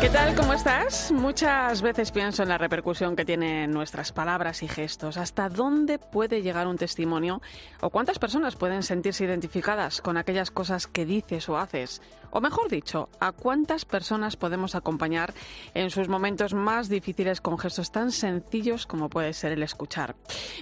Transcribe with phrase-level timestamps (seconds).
[0.00, 0.36] ¿Qué tal?
[0.36, 1.10] ¿Cómo estás?
[1.10, 5.16] Muchas veces pienso en la repercusión que tienen nuestras palabras y gestos.
[5.16, 7.42] ¿Hasta dónde puede llegar un testimonio?
[7.80, 12.00] ¿O cuántas personas pueden sentirse identificadas con aquellas cosas que dices o haces?
[12.30, 15.32] O mejor dicho, ¿a cuántas personas podemos acompañar
[15.74, 20.14] en sus momentos más difíciles con gestos tan sencillos como puede ser el escuchar?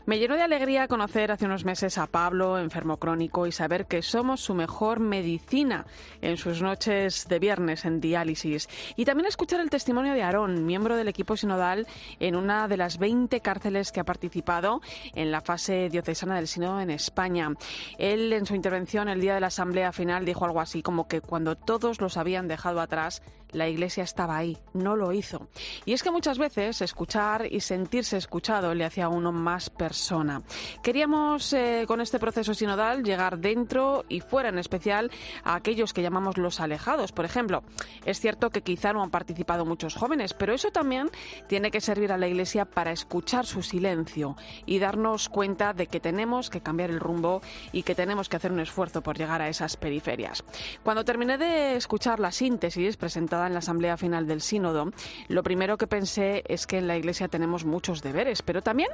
[0.07, 4.01] Me llenó de alegría conocer hace unos meses a Pablo, enfermo crónico, y saber que
[4.03, 5.87] somos su mejor medicina
[6.23, 8.69] en sus noches de viernes en diálisis.
[8.97, 11.87] Y también escuchar el testimonio de Aarón, miembro del equipo sinodal
[12.21, 14.80] en una de las 20 cárceles que ha participado
[15.15, 17.52] en la fase diocesana del sínodo en España.
[17.99, 21.21] Él, en su intervención el día de la asamblea final, dijo algo así como que
[21.21, 25.49] cuando todos los habían dejado atrás, la Iglesia estaba ahí, no lo hizo.
[25.85, 30.43] Y es que muchas veces escuchar y sentirse escuchado le hacía a uno más persona.
[30.82, 35.10] Queríamos eh, con este proceso sinodal llegar dentro y fuera, en especial
[35.45, 37.13] a aquellos que llamamos los alejados.
[37.13, 37.63] Por ejemplo,
[38.04, 41.11] es cierto que quizá no han participado muchos jóvenes, pero eso también
[41.47, 44.37] tiene que servir a la Iglesia para escuchar su silencio
[44.67, 47.41] y darnos cuenta de que tenemos que cambiar el rumbo
[47.73, 50.45] y que tenemos que hacer un esfuerzo por llegar a esas periferias.
[50.83, 54.93] Cuando terminé de escuchar la síntesis presentada en la Asamblea Final del Sínodo,
[55.29, 58.91] lo primero que pensé es que en la Iglesia tenemos muchos deberes, pero también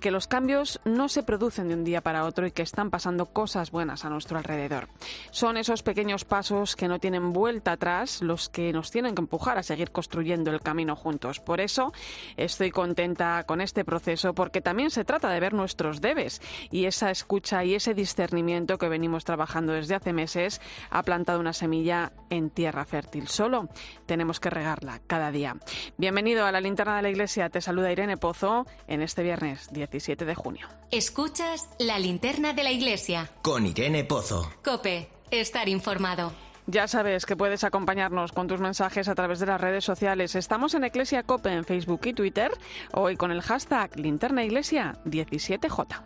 [0.00, 3.24] que los cambios no se producen de un día para otro y que están pasando
[3.24, 4.88] cosas buenas a nuestro alrededor.
[5.30, 9.58] Son esos pequeños pasos que no tienen vuelta atrás los que nos tienen que empujar
[9.62, 11.40] a seguir construyendo el camino juntos.
[11.40, 11.92] Por eso
[12.36, 17.10] estoy contenta con este proceso porque también se trata de ver nuestros debes y esa
[17.10, 20.60] escucha y ese discernimiento que venimos trabajando desde hace meses
[20.90, 23.28] ha plantado una semilla en tierra fértil.
[23.28, 23.68] Solo
[24.06, 25.56] tenemos que regarla cada día.
[25.96, 27.48] Bienvenido a la linterna de la iglesia.
[27.48, 30.68] Te saluda Irene Pozo en este viernes 17 de junio.
[30.90, 33.30] Escuchas la linterna de la iglesia.
[33.42, 34.50] Con Irene Pozo.
[34.64, 36.32] Cope, estar informado.
[36.66, 40.36] Ya sabes que puedes acompañarnos con tus mensajes a través de las redes sociales.
[40.36, 42.52] Estamos en Iglesia Cope en Facebook y Twitter,
[42.92, 46.02] hoy con el hashtag Linterna Iglesia 17J.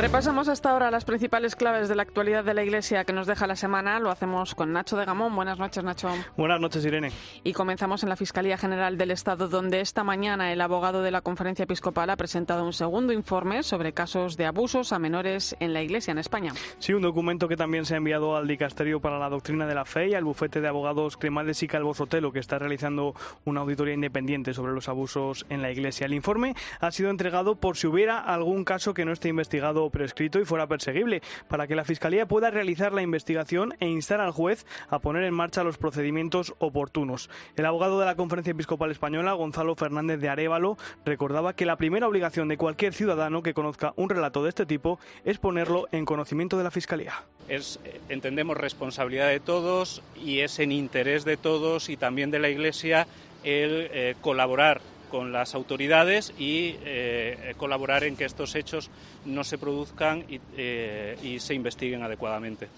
[0.00, 3.46] Repasamos hasta ahora las principales claves de la actualidad de la Iglesia que nos deja
[3.46, 4.00] la semana.
[4.00, 5.36] Lo hacemos con Nacho de Gamón.
[5.36, 6.08] Buenas noches, Nacho.
[6.38, 7.12] Buenas noches, Irene.
[7.44, 11.20] Y comenzamos en la Fiscalía General del Estado, donde esta mañana el abogado de la
[11.20, 15.82] Conferencia Episcopal ha presentado un segundo informe sobre casos de abusos a menores en la
[15.82, 16.54] Iglesia en España.
[16.78, 19.84] Sí, un documento que también se ha enviado al Dicasterio para la Doctrina de la
[19.84, 23.92] Fe y al bufete de abogados Cremades y Calvo Sotelo, que está realizando una auditoría
[23.92, 26.06] independiente sobre los abusos en la Iglesia.
[26.06, 30.40] El informe ha sido entregado por si hubiera algún caso que no esté investigado prescrito
[30.40, 34.66] y fuera perseguible, para que la Fiscalía pueda realizar la investigación e instar al juez
[34.88, 37.30] a poner en marcha los procedimientos oportunos.
[37.56, 42.08] El abogado de la Conferencia Episcopal Española, Gonzalo Fernández de Arevalo, recordaba que la primera
[42.08, 46.56] obligación de cualquier ciudadano que conozca un relato de este tipo es ponerlo en conocimiento
[46.56, 47.14] de la Fiscalía.
[47.48, 52.48] Es, entendemos, responsabilidad de todos y es en interés de todos y también de la
[52.48, 53.06] Iglesia
[53.42, 58.90] el eh, colaborar con las autoridades y eh, colaborar en que estos hechos
[59.26, 62.68] no se produzcan y, eh, y se investiguen adecuadamente.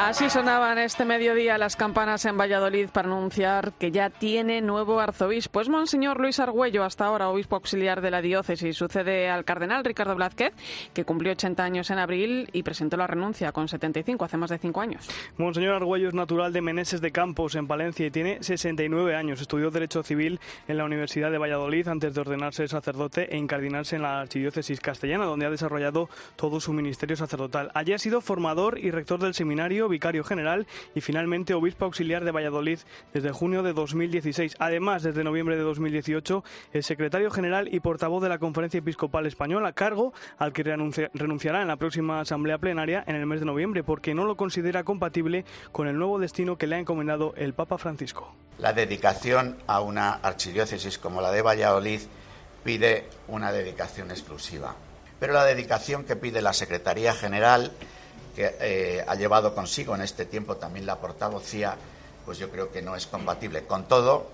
[0.00, 5.60] Así sonaban este mediodía las campanas en Valladolid para anunciar que ya tiene nuevo arzobispo.
[5.60, 8.76] Es Monseñor Luis Argüello, hasta ahora obispo auxiliar de la diócesis.
[8.76, 10.54] Sucede al cardenal Ricardo Blázquez,
[10.94, 14.58] que cumplió 80 años en abril y presentó la renuncia con 75, hace más de
[14.58, 15.08] 5 años.
[15.36, 19.40] Monseñor Argüello es natural de Meneses de Campos, en Palencia, y tiene 69 años.
[19.40, 24.02] Estudió Derecho Civil en la Universidad de Valladolid antes de ordenarse sacerdote e incardinarse en
[24.02, 27.72] la Archidiócesis castellana, donde ha desarrollado todo su ministerio sacerdotal.
[27.74, 32.30] Allí ha sido formador y rector del seminario vicario general y finalmente obispo auxiliar de
[32.30, 32.78] Valladolid
[33.12, 34.56] desde junio de 2016.
[34.58, 39.72] Además, desde noviembre de 2018, el secretario general y portavoz de la Conferencia Episcopal Española,
[39.72, 44.14] cargo al que renunciará en la próxima asamblea plenaria en el mes de noviembre, porque
[44.14, 48.34] no lo considera compatible con el nuevo destino que le ha encomendado el Papa Francisco.
[48.58, 52.00] La dedicación a una archidiócesis como la de Valladolid
[52.64, 54.74] pide una dedicación exclusiva.
[55.20, 57.72] Pero la dedicación que pide la Secretaría General
[58.38, 61.74] que eh, ha llevado consigo en este tiempo también la portavocía,
[62.24, 63.64] pues yo creo que no es compatible.
[63.64, 64.30] Con todo,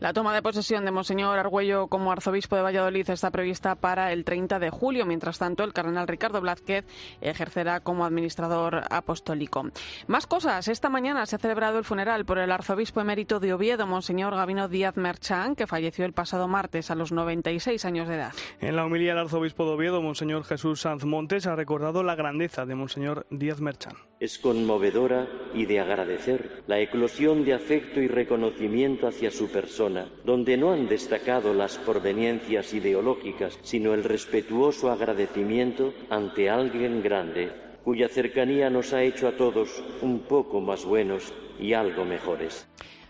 [0.00, 4.24] la toma de posesión de Monseñor Argüello como arzobispo de Valladolid está prevista para el
[4.24, 5.06] 30 de julio.
[5.06, 6.84] Mientras tanto, el cardenal Ricardo Blázquez
[7.20, 9.70] ejercerá como administrador apostólico.
[10.06, 10.68] Más cosas.
[10.68, 14.68] Esta mañana se ha celebrado el funeral por el arzobispo emérito de Oviedo, Monseñor Gabino
[14.68, 18.32] Díaz Merchán, que falleció el pasado martes a los 96 años de edad.
[18.60, 22.66] En la homilía, el arzobispo de Oviedo, Monseñor Jesús Sanz Montes, ha recordado la grandeza
[22.66, 23.94] de Monseñor Díaz Merchán.
[24.20, 29.83] Es conmovedora y de agradecer la eclosión de afecto y reconocimiento hacia su persona,
[30.24, 37.50] donde no han destacado las proveniencias ideológicas, sino el respetuoso agradecimiento ante alguien grande,
[37.84, 42.66] cuya cercanía nos ha hecho a todos un poco más buenos y algo mejores.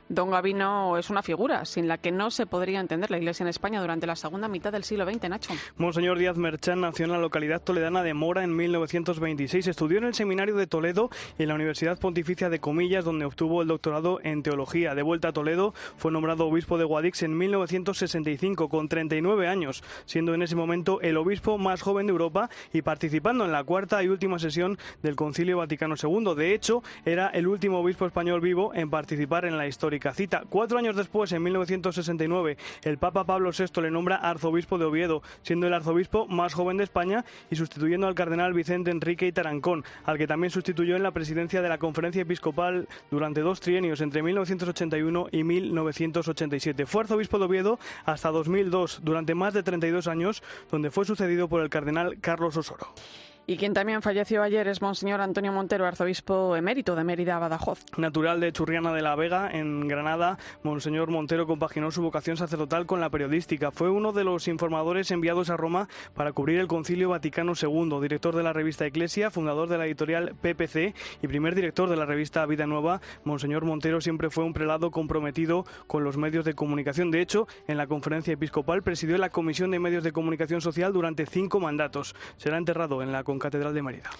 [0.08, 3.48] Don Gavino es una figura sin la que no se podría entender la Iglesia en
[3.48, 5.54] España durante la segunda mitad del siglo XX, Nacho.
[5.78, 9.66] Monseñor Díaz Merchán nació en la localidad toledana de Mora en 1926.
[9.66, 11.08] Estudió en el Seminario de Toledo
[11.38, 14.94] y en la Universidad Pontificia de Comillas, donde obtuvo el doctorado en Teología.
[14.94, 20.34] De vuelta a Toledo, fue nombrado obispo de Guadix en 1965, con 39 años, siendo
[20.34, 24.08] en ese momento el obispo más joven de Europa y participando en la cuarta y
[24.08, 26.34] última sesión del Concilio Vaticano II.
[26.36, 30.44] De hecho, era el último obispo español vivo en participar en la historia cita.
[30.48, 35.66] Cuatro años después, en 1969, el Papa Pablo VI le nombra arzobispo de Oviedo, siendo
[35.66, 40.18] el arzobispo más joven de España y sustituyendo al cardenal Vicente Enrique y Tarancón, al
[40.18, 45.28] que también sustituyó en la presidencia de la Conferencia Episcopal durante dos trienios, entre 1981
[45.30, 46.86] y 1987.
[46.86, 51.62] Fue arzobispo de Oviedo hasta 2002, durante más de 32 años, donde fue sucedido por
[51.62, 52.88] el cardenal Carlos Osoro.
[53.46, 57.84] Y quien también falleció ayer es Monseñor Antonio Montero, arzobispo emérito de Mérida, Badajoz.
[57.98, 63.00] Natural de Churriana de la Vega, en Granada, Monseñor Montero compaginó su vocación sacerdotal con
[63.00, 63.70] la periodística.
[63.70, 68.34] Fue uno de los informadores enviados a Roma para cubrir el Concilio Vaticano II, director
[68.34, 72.46] de la revista Iglesia, fundador de la editorial PPC y primer director de la revista
[72.46, 73.02] Vida Nueva.
[73.24, 77.10] Monseñor Montero siempre fue un prelado comprometido con los medios de comunicación.
[77.10, 81.26] De hecho, en la conferencia episcopal presidió la Comisión de Medios de Comunicación Social durante
[81.26, 82.14] cinco mandatos.
[82.38, 84.10] Será enterrado en la Catedral de Mérida.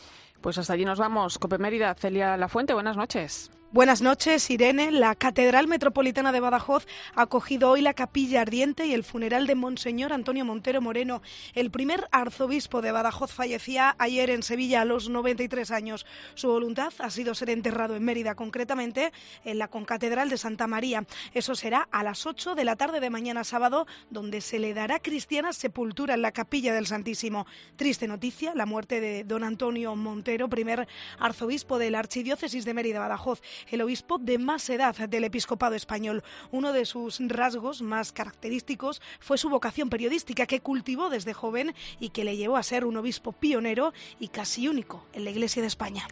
[0.41, 1.39] Pues hasta allí nos vamos.
[1.39, 3.51] Cope Mérida, Celia Lafuente, buenas noches.
[3.75, 4.93] Buenas noches, Irene.
[4.93, 6.87] La Catedral Metropolitana de Badajoz
[7.17, 11.23] ha acogido hoy la capilla ardiente y el funeral de Monseñor Antonio Montero Moreno.
[11.55, 16.07] El primer arzobispo de Badajoz fallecía ayer en Sevilla a los 93 años.
[16.37, 19.13] Su voluntad ha sido ser enterrado en Mérida, concretamente
[19.45, 21.05] en la Concatedral de Santa María.
[21.33, 25.01] Eso será a las 8 de la tarde de mañana sábado, donde se le dará
[25.01, 27.45] cristiana sepultura en la capilla del Santísimo.
[27.75, 30.87] Triste noticia, la muerte de don Antonio Montero, primer
[31.19, 36.23] arzobispo de la Archidiócesis de Mérida, Badajoz el obispo de más edad del episcopado español.
[36.51, 42.11] Uno de sus rasgos más característicos fue su vocación periodística que cultivó desde joven y
[42.11, 45.69] que le llevó a ser un obispo pionero y casi único en la Iglesia de
[45.69, 46.07] España.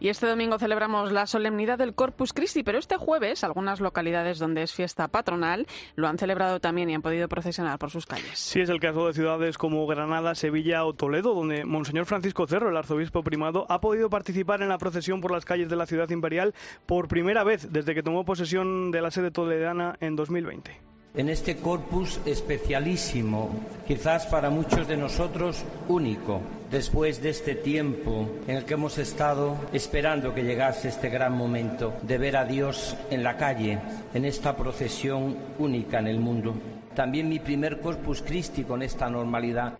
[0.00, 4.62] Y este domingo celebramos la solemnidad del Corpus Christi, pero este jueves algunas localidades donde
[4.62, 8.38] es fiesta patronal lo han celebrado también y han podido procesionar por sus calles.
[8.38, 12.70] Sí, es el caso de ciudades como Granada, Sevilla o Toledo, donde Monseñor Francisco Cerro,
[12.70, 16.10] el arzobispo primado, ha podido participar en la procesión por las calles de la ciudad
[16.10, 16.54] imperial
[16.86, 21.56] por primera vez desde que tomó posesión de la sede toledana en 2020 en este
[21.56, 23.50] corpus especialísimo,
[23.86, 26.40] quizás para muchos de nosotros único,
[26.72, 31.94] después de este tiempo en el que hemos estado esperando que llegase este gran momento
[32.02, 33.78] de ver a Dios en la calle,
[34.12, 36.54] en esta procesión única en el mundo.
[36.96, 39.78] También mi primer Corpus Christi con esta normalidad.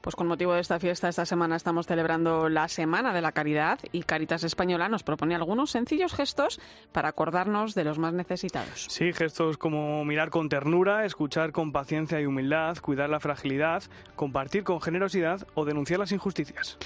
[0.00, 3.80] Pues con motivo de esta fiesta, esta semana estamos celebrando la Semana de la Caridad
[3.90, 6.60] y Caritas Española nos propone algunos sencillos gestos
[6.92, 8.86] para acordarnos de los más necesitados.
[8.88, 13.82] Sí, gestos como mirar con ternura, escuchar con paciencia y humildad, cuidar la fragilidad,
[14.14, 16.78] compartir con generosidad o denunciar las injusticias.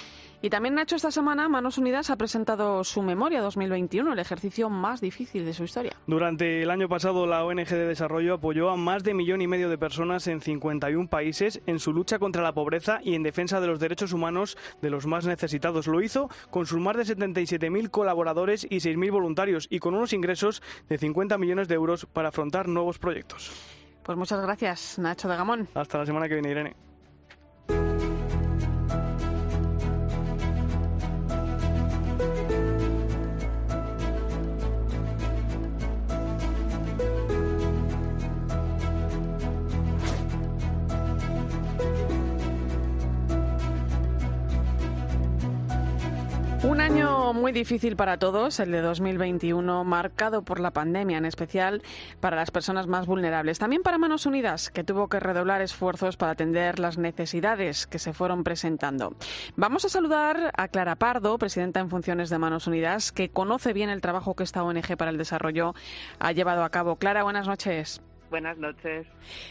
[0.44, 5.00] Y también Nacho esta semana Manos Unidas ha presentado su memoria 2021, el ejercicio más
[5.00, 5.92] difícil de su historia.
[6.08, 9.70] Durante el año pasado la ONG de Desarrollo apoyó a más de millón y medio
[9.70, 13.68] de personas en 51 países en su lucha contra la pobreza y en defensa de
[13.68, 15.86] los derechos humanos de los más necesitados.
[15.86, 20.60] Lo hizo con sus más de 77.000 colaboradores y 6.000 voluntarios y con unos ingresos
[20.88, 23.52] de 50 millones de euros para afrontar nuevos proyectos.
[24.02, 25.68] Pues muchas gracias, Nacho de Gamón.
[25.74, 26.91] Hasta la semana que viene, Irene.
[47.52, 51.82] Difícil para todos, el de 2021, marcado por la pandemia, en especial
[52.20, 53.58] para las personas más vulnerables.
[53.58, 58.12] También para Manos Unidas, que tuvo que redoblar esfuerzos para atender las necesidades que se
[58.12, 59.14] fueron presentando.
[59.56, 63.90] Vamos a saludar a Clara Pardo, presidenta en funciones de Manos Unidas, que conoce bien
[63.90, 65.74] el trabajo que esta ONG para el desarrollo
[66.18, 66.96] ha llevado a cabo.
[66.96, 68.02] Clara, buenas noches.
[68.32, 69.06] Buenas noches.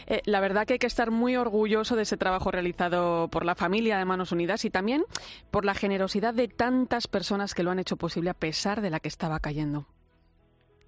[0.08, 3.54] Eh, la verdad que hay que estar muy orgulloso de ese trabajo realizado por la
[3.54, 5.04] familia de Manos Unidas y también
[5.52, 8.98] por la generosidad de tantas personas que lo han hecho posible a pesar de la
[8.98, 9.86] que estaba cayendo.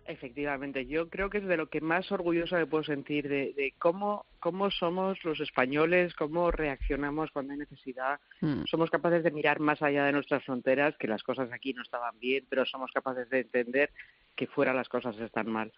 [0.07, 4.27] Efectivamente, yo creo que es de lo que más orgulloso me puedo sentir, de, cómo,
[4.41, 8.19] cómo somos los españoles, cómo reaccionamos cuando hay necesidad.
[8.41, 8.65] Mm.
[8.65, 12.19] Somos capaces de mirar más allá de nuestras fronteras, que las cosas aquí no estaban
[12.19, 13.91] bien, pero somos capaces de entender
[14.35, 15.73] que fuera las cosas están mal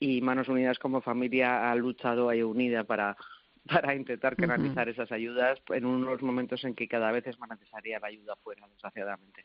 [0.00, 3.16] y Manos Unidas como familia ha luchado ahí unida para,
[3.68, 8.00] para intentar canalizar esas ayudas en unos momentos en que cada vez es más necesaria
[8.00, 9.44] la ayuda fuera, desgraciadamente.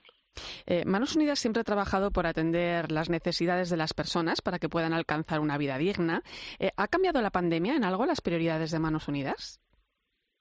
[0.65, 4.69] Eh, Manos Unidas siempre ha trabajado por atender las necesidades de las personas para que
[4.69, 6.23] puedan alcanzar una vida digna.
[6.57, 9.59] Eh, ¿Ha cambiado la pandemia en algo las prioridades de Manos Unidas?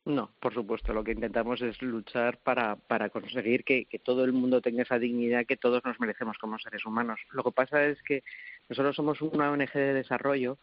[0.06, 0.92] No, por supuesto.
[0.92, 4.98] Lo que intentamos es luchar para, para conseguir que, que, todo el mundo tenga esa
[4.98, 7.20] dignidad que todos nos merecemos como seres humanos.
[7.32, 8.22] Lo que pasa es que
[8.68, 10.58] nosotros somos una ONG de desarrollo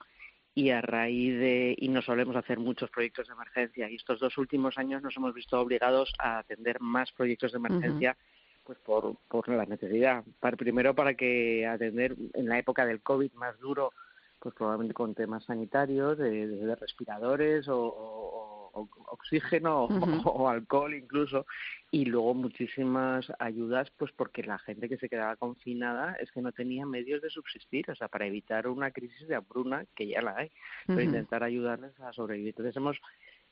[0.54, 4.38] y a raíz de y nos solemos hacer muchos proyectos de emergencia y estos dos
[4.38, 8.18] últimos años nos hemos visto obligados a atender más proyectos de emergencia
[8.64, 10.24] pues por, por la necesidad.
[10.40, 13.94] Para, primero para que atender en la época del COVID más duro
[14.42, 19.84] pues probablemente con temas sanitarios, de, respiradores o, oxígeno
[20.26, 21.46] o, alcohol incluso,
[21.92, 26.52] y luego muchísimas ayudas, pues porque la gente que se quedaba confinada es que no
[26.52, 30.38] tenía medios de subsistir, o sea, para evitar una crisis de hambruna, que ya la
[30.38, 30.52] hay,
[30.88, 32.50] pero intentar ayudarles a sobrevivir.
[32.50, 32.98] Entonces hemos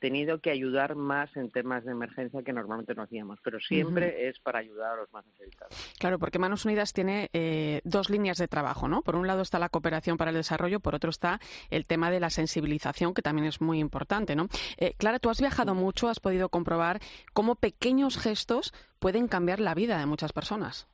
[0.00, 4.38] tenido que ayudar más en temas de emergencia que normalmente no hacíamos, pero siempre es
[4.40, 5.74] para ayudar a los más necesitados.
[5.98, 9.02] Claro, porque Manos Unidas tiene eh, dos líneas de trabajo, ¿no?
[9.02, 12.20] Por un lado está la cooperación para el desarrollo, por otro está el tema de
[12.20, 14.48] la sensibilización, que también es muy importante, ¿no?
[14.78, 17.00] Eh, Clara, tú has viajado mucho, has podido comprobar
[17.32, 20.88] cómo pequeños gestos pueden cambiar la vida de muchas personas.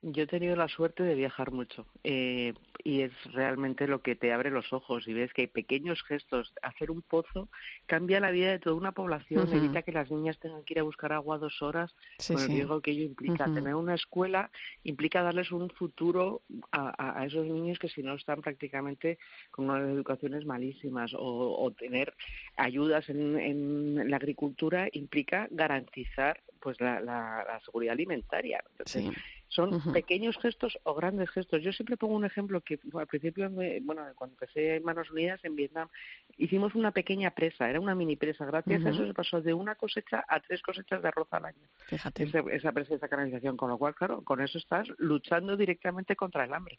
[0.00, 4.32] Yo he tenido la suerte de viajar mucho eh, y es realmente lo que te
[4.32, 6.54] abre los ojos y ves que hay pequeños gestos.
[6.62, 7.48] Hacer un pozo
[7.86, 10.84] cambia la vida de toda una población, evita que las niñas tengan que ir a
[10.84, 11.92] buscar agua dos horas
[12.28, 13.46] con el riesgo que ello implica.
[13.46, 14.52] Tener una escuela
[14.84, 19.18] implica darles un futuro a, esos niños que si no están prácticamente
[19.50, 22.14] con unas educaciones malísimas o, tener
[22.56, 28.62] ayudas en, en, la agricultura implica garantizar pues la, la, seguridad alimentaria.
[28.70, 29.12] Entonces,
[29.48, 31.62] son pequeños gestos o grandes gestos.
[31.62, 35.56] Yo siempre pongo un ejemplo que al principio, bueno, cuando empecé en Manos Unidas en
[35.56, 35.88] Vietnam,
[36.36, 38.44] hicimos una pequeña presa, era una mini presa.
[38.44, 41.58] Gracias a eso se pasó de una cosecha a tres cosechas de arroz al año.
[41.86, 42.24] Fíjate.
[42.52, 46.52] Esa, presa, esa canalización, con lo cual, claro, con eso estás luchando directamente contra el
[46.52, 46.78] hambre.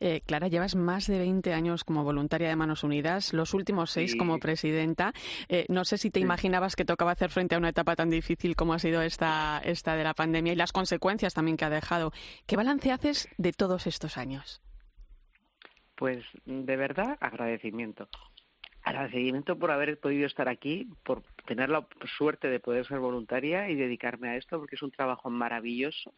[0.00, 4.14] Eh, Clara, llevas más de 20 años como voluntaria de Manos Unidas, los últimos seis
[4.16, 5.12] como presidenta.
[5.48, 8.56] Eh, no sé si te imaginabas que tocaba hacer frente a una etapa tan difícil
[8.56, 12.12] como ha sido esta, esta de la pandemia y las consecuencias también que dejado.
[12.46, 14.60] ¿Qué balance haces de todos estos años?
[15.96, 18.08] Pues de verdad agradecimiento.
[18.82, 21.86] Agradecimiento por haber podido estar aquí, por tener la
[22.18, 26.12] suerte de poder ser voluntaria y dedicarme a esto, porque es un trabajo maravilloso,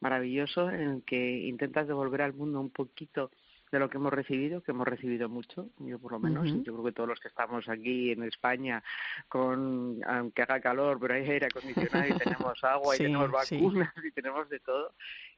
[0.00, 3.30] maravilloso en el que intentas devolver al mundo un poquito
[3.70, 6.84] de lo que hemos recibido, que hemos recibido mucho, yo por lo menos, yo creo
[6.84, 8.82] que todos los que estamos aquí en España,
[9.28, 14.10] con aunque haga calor, pero hay aire acondicionado y tenemos agua y tenemos vacunas y
[14.10, 14.92] tenemos de todo,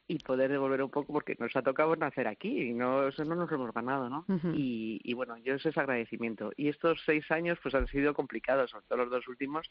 [0.09, 3.35] y poder devolver un poco porque nos ha tocado nacer aquí y no eso no
[3.35, 6.53] nos hemos ganado no y, y, bueno yo ese es agradecimiento.
[6.57, 9.69] Y estos seis años pues han sido complicados sobre todo los dos últimos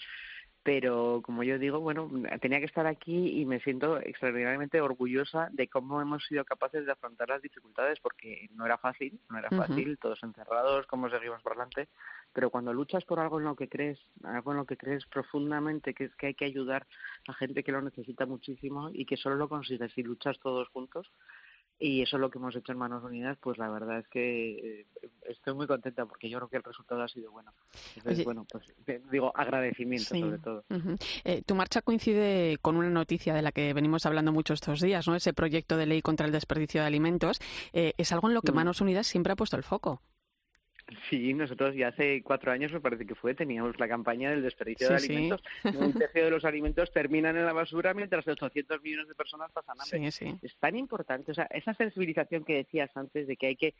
[0.63, 2.09] pero como yo digo bueno
[2.39, 6.91] tenía que estar aquí y me siento extraordinariamente orgullosa de cómo hemos sido capaces de
[6.91, 11.53] afrontar las dificultades porque no era fácil no era fácil todos encerrados cómo seguimos por
[11.53, 11.89] delante
[12.33, 15.93] pero cuando luchas por algo en lo que crees, algo en lo que crees profundamente,
[15.93, 16.88] que es que hay que ayudar
[17.27, 21.11] a gente que lo necesita muchísimo y que solo lo consigues si luchas todos juntos,
[21.81, 24.81] y eso es lo que hemos hecho en Manos Unidas, pues la verdad es que
[24.81, 24.88] eh,
[25.27, 27.51] estoy muy contenta porque yo creo que el resultado ha sido bueno.
[27.95, 28.71] Entonces, bueno, pues
[29.11, 30.63] digo agradecimiento sobre todo.
[31.23, 35.07] Eh, tu marcha coincide con una noticia de la que venimos hablando mucho estos días,
[35.07, 35.15] ¿no?
[35.15, 37.39] Ese proyecto de ley contra el desperdicio de alimentos.
[37.73, 38.51] Eh, es algo en lo que.
[38.51, 40.01] Manos Unidas siempre ha puesto el foco.
[41.10, 44.89] Sí, nosotros ya hace cuatro años, me parece que fue, teníamos la campaña del desperdicio
[44.89, 45.41] de alimentos.
[45.63, 49.77] Un tercio de los alimentos terminan en la basura mientras 800 millones de personas pasan
[49.79, 50.38] hambre.
[50.41, 53.74] Es tan importante, o sea, esa sensibilización que decías antes de que hay que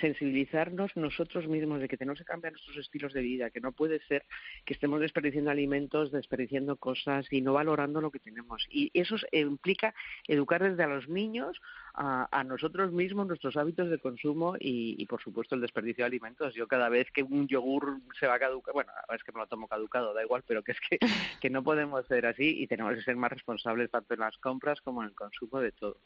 [0.00, 4.00] sensibilizarnos nosotros mismos de que tenemos que cambiar nuestros estilos de vida, que no puede
[4.06, 4.24] ser
[4.64, 8.66] que estemos desperdiciando alimentos, desperdiciando cosas y no valorando lo que tenemos.
[8.70, 9.94] Y eso implica
[10.26, 11.60] educar desde a los niños
[11.94, 16.54] a, nosotros mismos, nuestros hábitos de consumo y, por supuesto, el desperdicio de alimentos.
[16.54, 19.46] Yo cada vez que un yogur se va a caducar, bueno, es que me lo
[19.46, 20.98] tomo caducado, da igual, pero que es que,
[21.40, 24.80] que no podemos ser así y tenemos que ser más responsables tanto en las compras
[24.80, 25.98] como en el consumo de todo.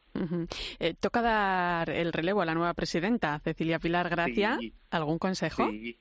[0.79, 4.59] Eh, toca dar el relevo a la nueva presidenta, Cecilia Pilar Gracia.
[4.91, 5.71] ¿Algún consejo?
[5.71, 5.99] Sí.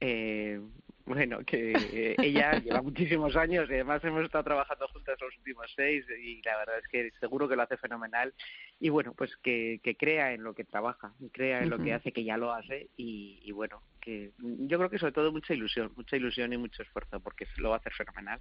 [0.00, 0.60] Eh,
[1.06, 6.04] bueno, que ella lleva muchísimos años y además hemos estado trabajando juntas los últimos seis
[6.22, 8.32] y la verdad es que seguro que lo hace fenomenal
[8.80, 12.12] y bueno, pues que, que crea en lo que trabaja, crea en lo que hace,
[12.12, 15.92] que ya lo hace y, y bueno, que yo creo que sobre todo mucha ilusión,
[15.96, 18.40] mucha ilusión y mucho esfuerzo porque lo va a hacer fenomenal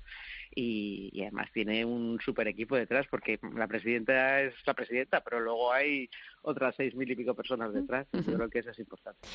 [0.54, 5.72] y, además tiene un super equipo detrás porque la presidenta es la presidenta, pero luego
[5.72, 6.10] hay
[6.42, 8.08] otras seis mil y pico personas detrás.
[8.12, 9.26] Yo creo que eso es importante,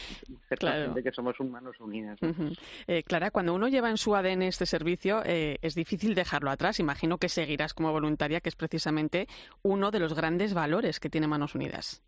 [0.49, 0.95] ser claro.
[0.95, 2.19] que somos humanos unidas.
[2.87, 6.81] Eh, Clara, cuando uno lleva en su ADN este servicio eh, es difícil dejarlo atrás.
[6.81, 9.27] Imagino que seguirás como voluntaria, que es precisamente
[9.63, 12.03] uno de los grandes valores que tiene Manos Unidas.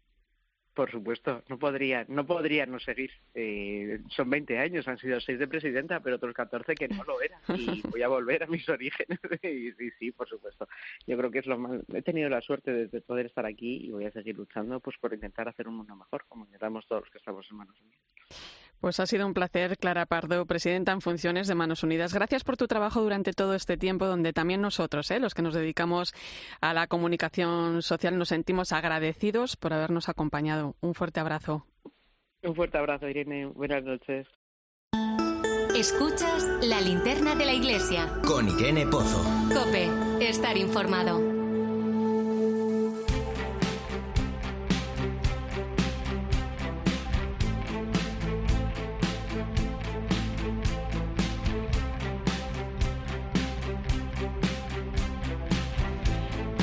[0.74, 3.10] Por supuesto, no podría, no podría no seguir.
[3.34, 7.20] Eh, son 20 años, han sido 6 de presidenta, pero otros 14 que no lo
[7.20, 7.40] eran.
[7.58, 9.18] Y voy a volver a mis orígenes.
[9.42, 10.68] y sí, sí, por supuesto.
[11.06, 11.82] Yo creo que es lo más.
[11.92, 15.12] He tenido la suerte de, poder estar aquí y voy a seguir luchando pues por
[15.12, 18.59] intentar hacer un mundo mejor, como intentamos todos los que estamos en manos unidas.
[18.80, 22.14] Pues ha sido un placer, Clara Pardo, presidenta en funciones de Manos Unidas.
[22.14, 25.20] Gracias por tu trabajo durante todo este tiempo, donde también nosotros, ¿eh?
[25.20, 26.14] los que nos dedicamos
[26.62, 30.76] a la comunicación social, nos sentimos agradecidos por habernos acompañado.
[30.80, 31.66] Un fuerte abrazo.
[32.42, 33.46] Un fuerte abrazo, Irene.
[33.46, 34.26] Buenas noches.
[35.76, 38.08] Escuchas la linterna de la iglesia.
[38.26, 39.22] Con Irene Pozo.
[39.54, 39.88] Cope,
[40.26, 41.29] estar informado.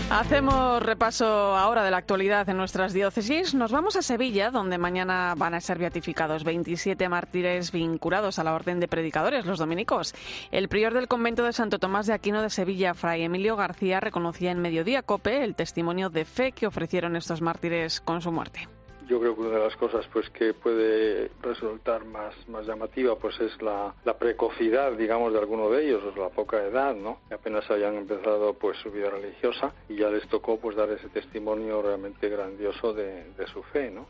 [0.09, 3.53] Hacemos repaso ahora de la actualidad en nuestras diócesis.
[3.53, 8.53] Nos vamos a Sevilla, donde mañana van a ser beatificados 27 mártires vinculados a la
[8.53, 10.15] Orden de Predicadores, los dominicos.
[10.49, 14.51] El prior del convento de Santo Tomás de Aquino de Sevilla, Fray Emilio García, reconocía
[14.51, 18.69] en Mediodía Cope el testimonio de fe que ofrecieron estos mártires con su muerte
[19.07, 23.39] yo creo que una de las cosas pues que puede resultar más, más llamativa pues
[23.39, 27.69] es la, precocidad digamos de alguno de ellos o la poca edad no que apenas
[27.69, 32.27] habían empezado pues su vida religiosa y ya les tocó pues dar ese testimonio realmente
[32.27, 34.07] grandioso de, de su fe no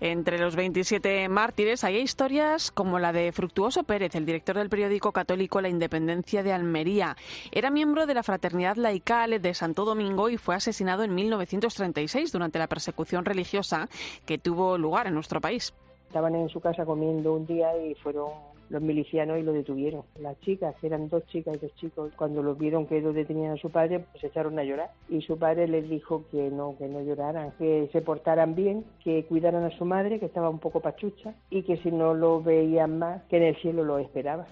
[0.00, 5.12] entre los 27 mártires hay historias como la de Fructuoso Pérez el director del periódico
[5.12, 7.16] católico La Independencia de Almería.
[7.52, 12.58] Era miembro de la fraternidad laical de Santo Domingo y fue asesinado en 1936 durante
[12.58, 13.88] la persecución religiosa
[14.30, 15.74] que tuvo lugar en nuestro país.
[16.06, 18.28] Estaban en su casa comiendo un día y fueron
[18.68, 20.02] los milicianos y lo detuvieron.
[20.20, 23.56] Las chicas, eran dos chicas y dos chicos, cuando los vieron que lo detenían a
[23.56, 24.92] su padre, pues se echaron a llorar.
[25.08, 29.24] Y su padre les dijo que no, que no lloraran, que se portaran bien, que
[29.24, 33.00] cuidaran a su madre, que estaba un poco pachucha, y que si no lo veían
[33.00, 34.46] más, que en el cielo lo esperaba.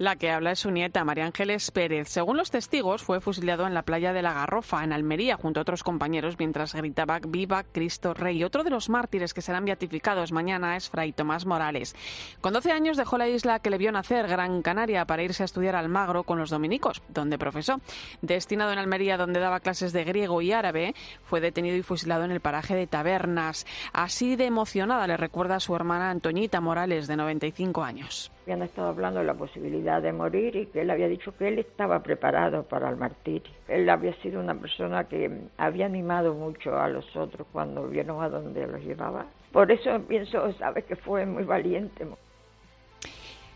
[0.00, 2.08] La que habla es su nieta, María Ángeles Pérez.
[2.08, 5.62] Según los testigos, fue fusilado en la playa de la Garrofa, en Almería, junto a
[5.62, 8.42] otros compañeros, mientras gritaba Viva Cristo Rey.
[8.42, 11.94] Otro de los mártires que serán beatificados mañana es Fray Tomás Morales.
[12.40, 15.44] Con 12 años dejó la isla que le vio nacer, Gran Canaria, para irse a
[15.44, 17.82] estudiar al Magro con los dominicos, donde profesó.
[18.22, 22.30] Destinado en Almería, donde daba clases de griego y árabe, fue detenido y fusilado en
[22.30, 23.66] el paraje de Tabernas.
[23.92, 28.88] Así de emocionada le recuerda a su hermana Antoñita Morales, de 95 años habían estado
[28.88, 32.64] hablando de la posibilidad de morir y que él había dicho que él estaba preparado
[32.64, 33.52] para el martirio.
[33.68, 38.28] Él había sido una persona que había animado mucho a los otros cuando vieron a
[38.28, 39.26] dónde los llevaba.
[39.52, 42.04] Por eso pienso, sabes, que fue muy valiente.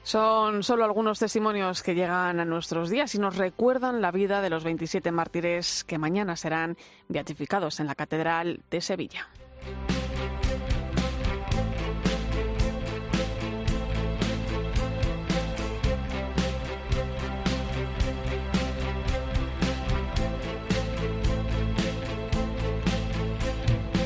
[0.04, 4.50] Son solo algunos testimonios que llegan a nuestros días y nos recuerdan la vida de
[4.50, 6.76] los 27 mártires que mañana serán
[7.08, 9.26] beatificados en la Catedral de Sevilla.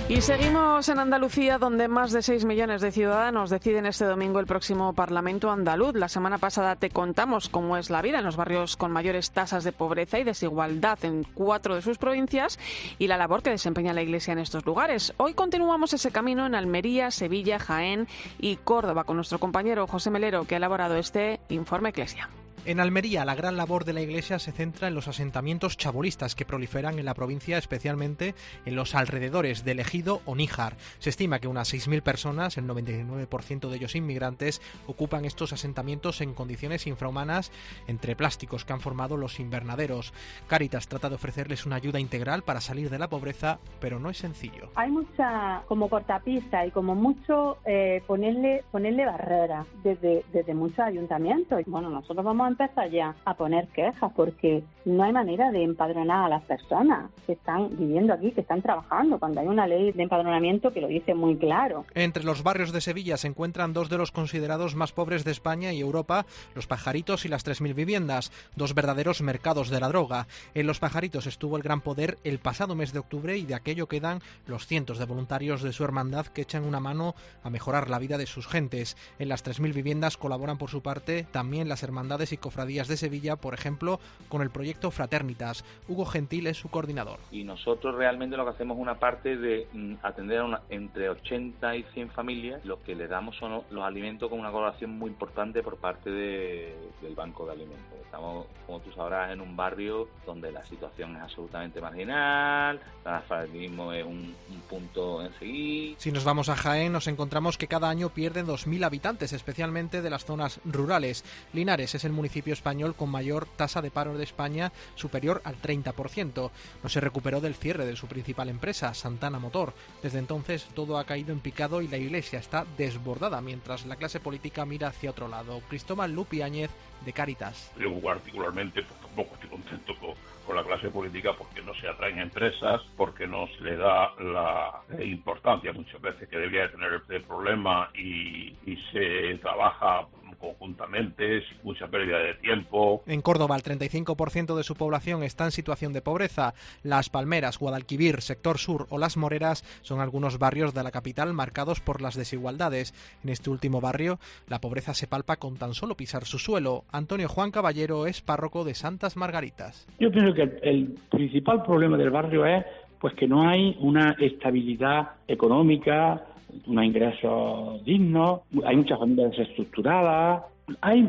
[0.09, 4.47] Y seguimos en Andalucía, donde más de 6 millones de ciudadanos deciden este domingo el
[4.47, 5.95] próximo Parlamento andaluz.
[5.95, 9.65] La semana pasada te contamos cómo es la vida en los barrios con mayores tasas
[9.65, 12.59] de pobreza y desigualdad en cuatro de sus provincias
[12.99, 15.13] y la labor que desempeña la Iglesia en estos lugares.
[15.19, 20.47] Hoy continuamos ese camino en Almería, Sevilla, Jaén y Córdoba con nuestro compañero José Melero,
[20.47, 22.31] que ha elaborado este informe Iglesia.
[22.65, 26.45] En Almería, la gran labor de la Iglesia se centra en los asentamientos chabolistas que
[26.45, 28.35] proliferan en la provincia, especialmente
[28.67, 30.77] en los alrededores del ejido o Níjar.
[30.99, 36.35] Se estima que unas 6.000 personas, el 99% de ellos inmigrantes, ocupan estos asentamientos en
[36.35, 37.53] condiciones infrahumanas
[37.87, 40.13] entre plásticos que han formado los invernaderos.
[40.47, 44.19] Caritas trata de ofrecerles una ayuda integral para salir de la pobreza, pero no es
[44.19, 44.71] sencillo.
[44.75, 51.63] Hay mucha como cortapista y como mucho eh, ponerle ponerle barreras desde, desde muchos ayuntamientos.
[51.67, 56.25] Bueno, nosotros vamos a empezar ya a poner quejas porque no hay manera de empadronar
[56.25, 60.03] a las personas que están viviendo aquí, que están trabajando, cuando hay una ley de
[60.03, 61.85] empadronamiento que lo dice muy claro.
[61.95, 65.73] Entre los barrios de Sevilla se encuentran dos de los considerados más pobres de España
[65.73, 70.27] y Europa, Los Pajaritos y las 3.000 viviendas, dos verdaderos mercados de la droga.
[70.55, 73.87] En Los Pajaritos estuvo el Gran Poder el pasado mes de octubre y de aquello
[73.87, 77.99] quedan los cientos de voluntarios de su hermandad que echan una mano a mejorar la
[77.99, 78.97] vida de sus gentes.
[79.19, 83.37] En las 3.000 viviendas colaboran por su parte también las hermandades y cofradías de Sevilla,
[83.37, 85.65] por ejemplo, con el proyecto Fraternitas.
[85.89, 87.19] Hugo Gentil es su coordinador.
[87.31, 91.09] Y nosotros realmente lo que hacemos es una parte de mm, atender a una, entre
[91.11, 92.65] 80 y 100 familias.
[92.65, 96.75] Lo que le damos son los alimentos con una colaboración muy importante por parte de,
[97.03, 97.99] del Banco de Alimentos.
[98.05, 103.93] Estamos, como tú sabrás, en un barrio donde la situación es absolutamente marginal, el analfabetismo
[103.93, 105.97] es un, un punto en seguir.
[105.99, 110.11] Si nos vamos a Jaén, nos encontramos que cada año pierden 2.000 habitantes, especialmente de
[110.11, 111.25] las zonas rurales.
[111.53, 116.51] Linares es el municipio español con mayor tasa de paro de España, superior al 30%.
[116.83, 119.75] No se recuperó del cierre de su principal empresa, Santana Motor.
[120.03, 124.21] Desde entonces todo ha caído en picado y la iglesia está desbordada, mientras la clase
[124.21, 125.61] política mira hacia otro lado.
[125.69, 126.71] Cristóbal Lupi Áñez,
[127.05, 127.73] de Caritas.
[127.79, 130.15] Yo particularmente pues, tampoco estoy contento con,
[130.47, 134.83] con, la clase política porque no se atraen empresas, porque no se le da la
[135.03, 140.07] importancia muchas veces que debería de tener el problema y, y se trabaja
[140.39, 143.03] conjuntamente, mucha pérdida de tiempo.
[143.07, 146.55] En Córdoba, el 35% de su población está en situación de pobreza.
[146.83, 151.81] Las Palmeras, Guadalquivir, Sector Sur o Las Moreras son algunos barrios de la capital marcados
[151.81, 152.95] por las desigualdades.
[153.23, 156.85] En este último barrio, la pobreza se palpa con tan solo pisar su suelo.
[156.93, 159.87] Antonio Juan Caballero es párroco de Santas Margaritas.
[159.99, 162.65] Yo pienso que el, el principal problema del barrio es
[163.01, 166.25] pues que no hay una estabilidad económica,
[166.67, 170.43] un ingreso digno, hay muchas familias desestructuradas,
[170.81, 171.09] hay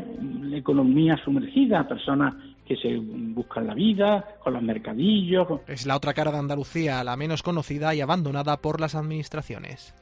[0.52, 2.34] economía sumergida, personas
[2.66, 5.46] que se buscan la vida con los mercadillos.
[5.66, 9.94] Es la otra cara de Andalucía, la menos conocida y abandonada por las administraciones.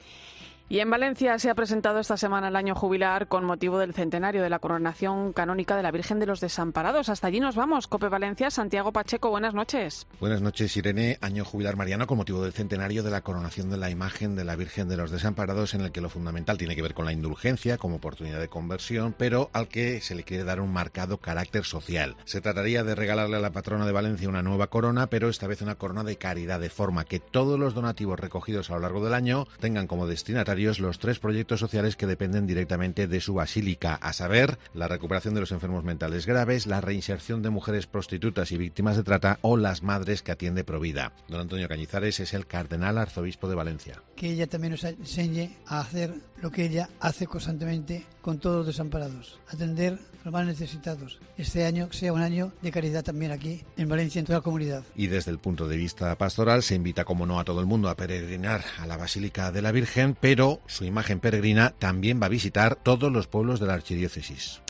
[0.70, 4.42] Y en Valencia se ha presentado esta semana el año jubilar con motivo del centenario
[4.42, 7.08] de la coronación canónica de la Virgen de los Desamparados.
[7.08, 7.86] Hasta allí nos vamos.
[7.86, 10.06] Cope Valencia, Santiago Pacheco, buenas noches.
[10.20, 11.16] Buenas noches, Irene.
[11.22, 14.56] Año jubilar mariano con motivo del centenario de la coronación de la imagen de la
[14.56, 17.78] Virgen de los Desamparados, en el que lo fundamental tiene que ver con la indulgencia
[17.78, 22.14] como oportunidad de conversión, pero al que se le quiere dar un marcado carácter social.
[22.26, 25.62] Se trataría de regalarle a la patrona de Valencia una nueva corona, pero esta vez
[25.62, 29.14] una corona de caridad, de forma que todos los donativos recogidos a lo largo del
[29.14, 34.12] año tengan como destinatario los tres proyectos sociales que dependen directamente de su basílica, a
[34.12, 38.96] saber, la recuperación de los enfermos mentales graves, la reinserción de mujeres prostitutas y víctimas
[38.96, 41.12] de trata o las madres que atiende Provida.
[41.28, 44.02] Don Antonio Cañizares es el cardenal arzobispo de Valencia.
[44.16, 48.66] Que ella también nos enseñe a hacer lo que ella hace constantemente con todos los
[48.66, 51.18] desamparados, atender a los más necesitados.
[51.36, 54.82] Este año sea un año de caridad también aquí en Valencia, en toda la comunidad.
[54.96, 57.88] Y desde el punto de vista pastoral se invita, como no, a todo el mundo
[57.88, 62.30] a peregrinar a la Basílica de la Virgen, pero su imagen peregrina también va a
[62.30, 64.60] visitar todos los pueblos de la archidiócesis.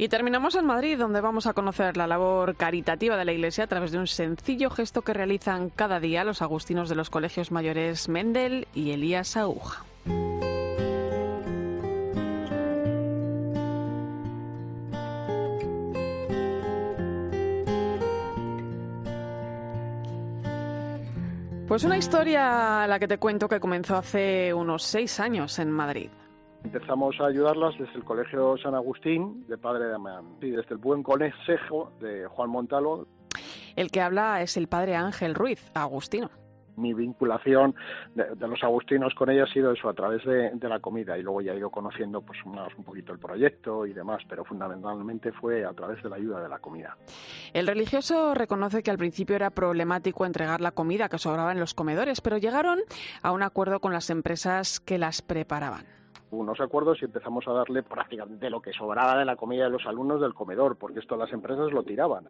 [0.00, 3.66] Y terminamos en Madrid, donde vamos a conocer la labor caritativa de la Iglesia a
[3.66, 8.08] través de un sencillo gesto que realizan cada día los agustinos de los colegios mayores
[8.08, 9.84] Mendel y Elías Aguja.
[21.78, 26.10] Pues una historia la que te cuento que comenzó hace unos seis años en Madrid.
[26.64, 31.04] Empezamos a ayudarlas desde el Colegio San Agustín de Padre Damián y desde el buen
[31.04, 33.06] consejo de Juan Montalo.
[33.76, 36.30] El que habla es el Padre Ángel Ruiz, agustino
[36.78, 37.74] mi vinculación
[38.14, 41.22] de, los agustinos con ella ha sido eso a través de, de, la comida y
[41.22, 45.32] luego ya he ido conociendo pues más un poquito el proyecto y demás, pero fundamentalmente
[45.32, 46.96] fue a través de la ayuda de la comida.
[47.52, 51.74] El religioso reconoce que al principio era problemático entregar la comida que sobraba en los
[51.74, 52.80] comedores, pero llegaron
[53.22, 55.98] a un acuerdo con las empresas que las preparaban
[56.30, 59.86] unos acuerdos y empezamos a darle prácticamente lo que sobraba de la comida de los
[59.86, 62.28] alumnos del comedor, porque esto las empresas lo tiraban.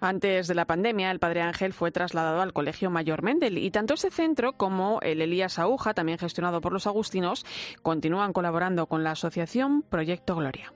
[0.00, 3.94] Antes de la pandemia, el padre Ángel fue trasladado al Colegio Mayor Mendel y tanto
[3.94, 7.44] ese centro como el Elías Aguja, también gestionado por los agustinos,
[7.82, 10.72] continúan colaborando con la asociación Proyecto Gloria.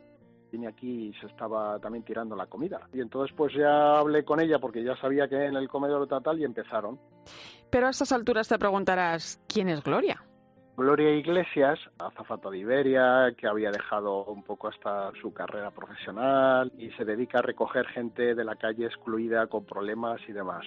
[0.50, 2.80] vine aquí y se estaba también tirando la comida.
[2.92, 6.40] Y entonces pues ya hablé con ella porque ya sabía que en el comedor tal
[6.40, 6.98] y empezaron.
[7.70, 10.24] Pero a estas alturas te preguntarás, ¿quién es Gloria?
[10.76, 16.90] Gloria Iglesias, azafata de Iberia, que había dejado un poco hasta su carrera profesional y
[16.92, 20.66] se dedica a recoger gente de la calle excluida con problemas y demás.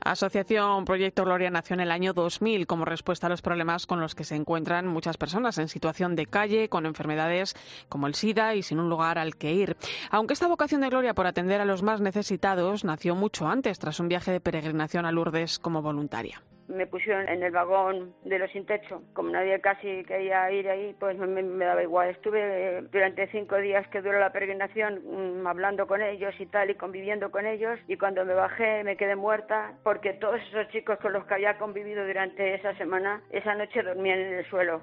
[0.00, 4.14] Asociación Proyecto Gloria nació en el año 2000 como respuesta a los problemas con los
[4.14, 7.54] que se encuentran muchas personas en situación de calle, con enfermedades
[7.88, 9.76] como el SIDA y sin un lugar al que ir.
[10.10, 14.00] Aunque esta vocación de Gloria por atender a los más necesitados nació mucho antes, tras
[14.00, 18.50] un viaje de peregrinación a Lourdes como voluntaria me pusieron en el vagón de los
[18.50, 19.02] sin techo.
[19.12, 22.10] Como nadie casi quería ir ahí, pues me, me, daba igual.
[22.10, 25.02] Estuve durante cinco días que duró la peregrinación
[25.42, 28.96] mm, hablando con ellos y tal y conviviendo con ellos y cuando me bajé me
[28.96, 33.54] quedé muerta porque todos esos chicos con los que había convivido durante esa semana, esa
[33.54, 34.82] noche dormían en el suelo.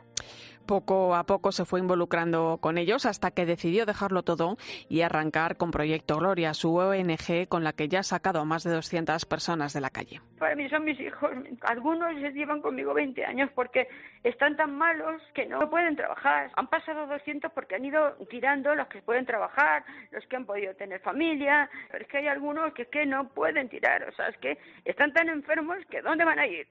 [0.65, 4.58] Poco a poco se fue involucrando con ellos hasta que decidió dejarlo todo
[4.89, 8.63] y arrancar con Proyecto Gloria, su ONG con la que ya ha sacado a más
[8.63, 10.21] de 200 personas de la calle.
[10.39, 11.32] Para mí son mis hijos.
[11.62, 13.88] Algunos llevan conmigo 20 años porque
[14.24, 16.52] están tan malos que no pueden trabajar.
[16.56, 20.74] Han pasado 200 porque han ido tirando los que pueden trabajar, los que han podido
[20.76, 24.08] tener familia, pero es que hay algunos que, que no pueden tirar.
[24.08, 26.67] O sea, es que están tan enfermos que ¿dónde van a ir?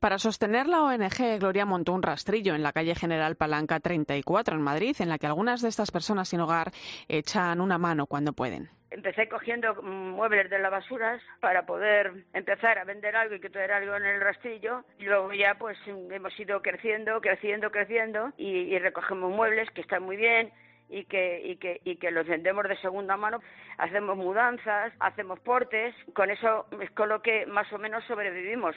[0.00, 4.62] Para sostener la ONG, Gloria montó un rastrillo en la calle General Palanca 34 en
[4.62, 6.72] Madrid, en la que algunas de estas personas sin hogar
[7.08, 8.68] echan una mano cuando pueden.
[8.90, 13.72] Empecé cogiendo muebles de las basuras para poder empezar a vender algo y que traer
[13.72, 14.84] algo en el rastrillo.
[14.98, 20.16] Y luego ya pues hemos ido creciendo, creciendo, creciendo y recogemos muebles que están muy
[20.16, 20.52] bien
[20.92, 23.40] y que, y que, y que los vendemos de segunda mano.
[23.78, 28.76] Hacemos mudanzas, hacemos portes, con eso es con lo que más o menos sobrevivimos.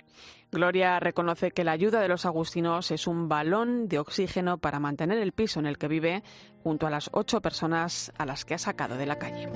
[0.52, 5.20] Gloria reconoce que la ayuda de los agustinos es un balón de oxígeno para mantener
[5.20, 6.24] el piso en el que vive
[6.64, 9.50] junto a las ocho personas a las que ha sacado de la calle.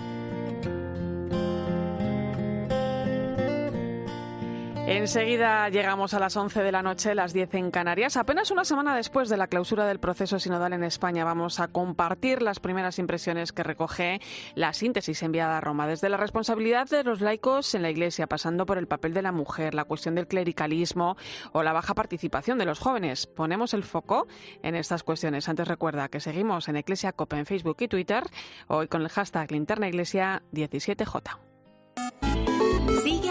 [4.90, 8.18] Enseguida llegamos a las 11 de la noche, las 10 en Canarias.
[8.18, 12.42] Apenas una semana después de la clausura del proceso sinodal en España, vamos a compartir
[12.42, 14.20] las primeras impresiones que recoge
[14.56, 18.66] la síntesis enviada a Roma, desde la responsabilidad de los laicos en la Iglesia, pasando
[18.66, 21.18] por el papel de la mujer, la cuestión del clericalismo
[21.52, 23.28] o la baja participación de los jóvenes.
[23.28, 24.28] Ponemos el foco
[24.64, 25.48] en estas cuestiones.
[25.50, 28.24] Antes recuerda que seguimos en Iglesia Copa en Facebook y Twitter,
[28.66, 31.49] hoy con el hashtag Linterna Iglesia 17J.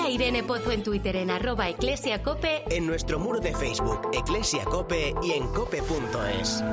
[0.08, 5.14] A Irene Pozo en Twitter en arroba eclesiacope, En nuestro muro de Facebook, Eclesia Cope
[5.22, 6.64] y en cope.es.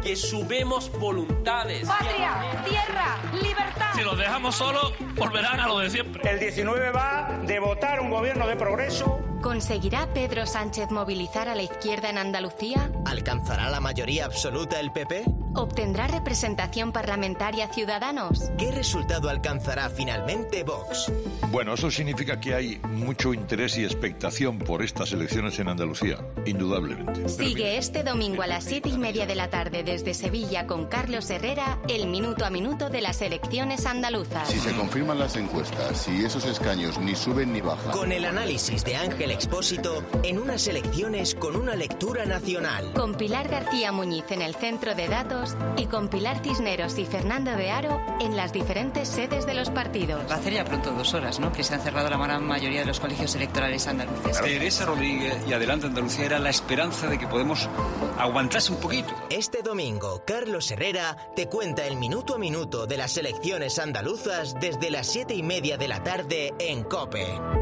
[0.00, 1.88] Que subemos voluntades.
[1.88, 3.94] Patria, tierra, libertad.
[3.96, 6.22] Si los dejamos solos, volverán a lo de siempre.
[6.30, 9.31] El 19 va de votar un gobierno de progreso.
[9.42, 12.92] ¿Conseguirá Pedro Sánchez movilizar a la izquierda en Andalucía?
[13.04, 15.24] ¿Alcanzará la mayoría absoluta el PP?
[15.54, 18.50] ¿Obtendrá representación parlamentaria Ciudadanos?
[18.56, 21.12] ¿Qué resultado alcanzará finalmente Vox?
[21.50, 27.28] Bueno, eso significa que hay mucho interés y expectación por estas elecciones en Andalucía, indudablemente.
[27.28, 31.28] Sigue este domingo a las siete y media de la tarde desde Sevilla con Carlos
[31.28, 34.48] Herrera el minuto a minuto de las elecciones andaluzas.
[34.48, 37.92] Si se confirman las encuestas, si esos escaños ni suben ni bajan.
[37.92, 42.92] Con el análisis de Ángel Expósito en unas elecciones con una lectura nacional.
[42.92, 47.52] Con Pilar García Muñiz en el centro de datos y con Pilar Cisneros y Fernando
[47.52, 50.20] de Aro en las diferentes sedes de los partidos.
[50.28, 51.50] Va a hacer ya pronto dos horas, ¿no?
[51.50, 54.38] Que se han cerrado la gran mayoría de los colegios electorales andaluces.
[54.38, 57.70] Teresa Rodríguez y Adelante Andalucía era la esperanza de que podemos
[58.18, 59.14] aguantarse un poquito.
[59.30, 64.90] Este domingo, Carlos Herrera te cuenta el minuto a minuto de las elecciones andaluzas desde
[64.90, 67.61] las siete y media de la tarde en COPE.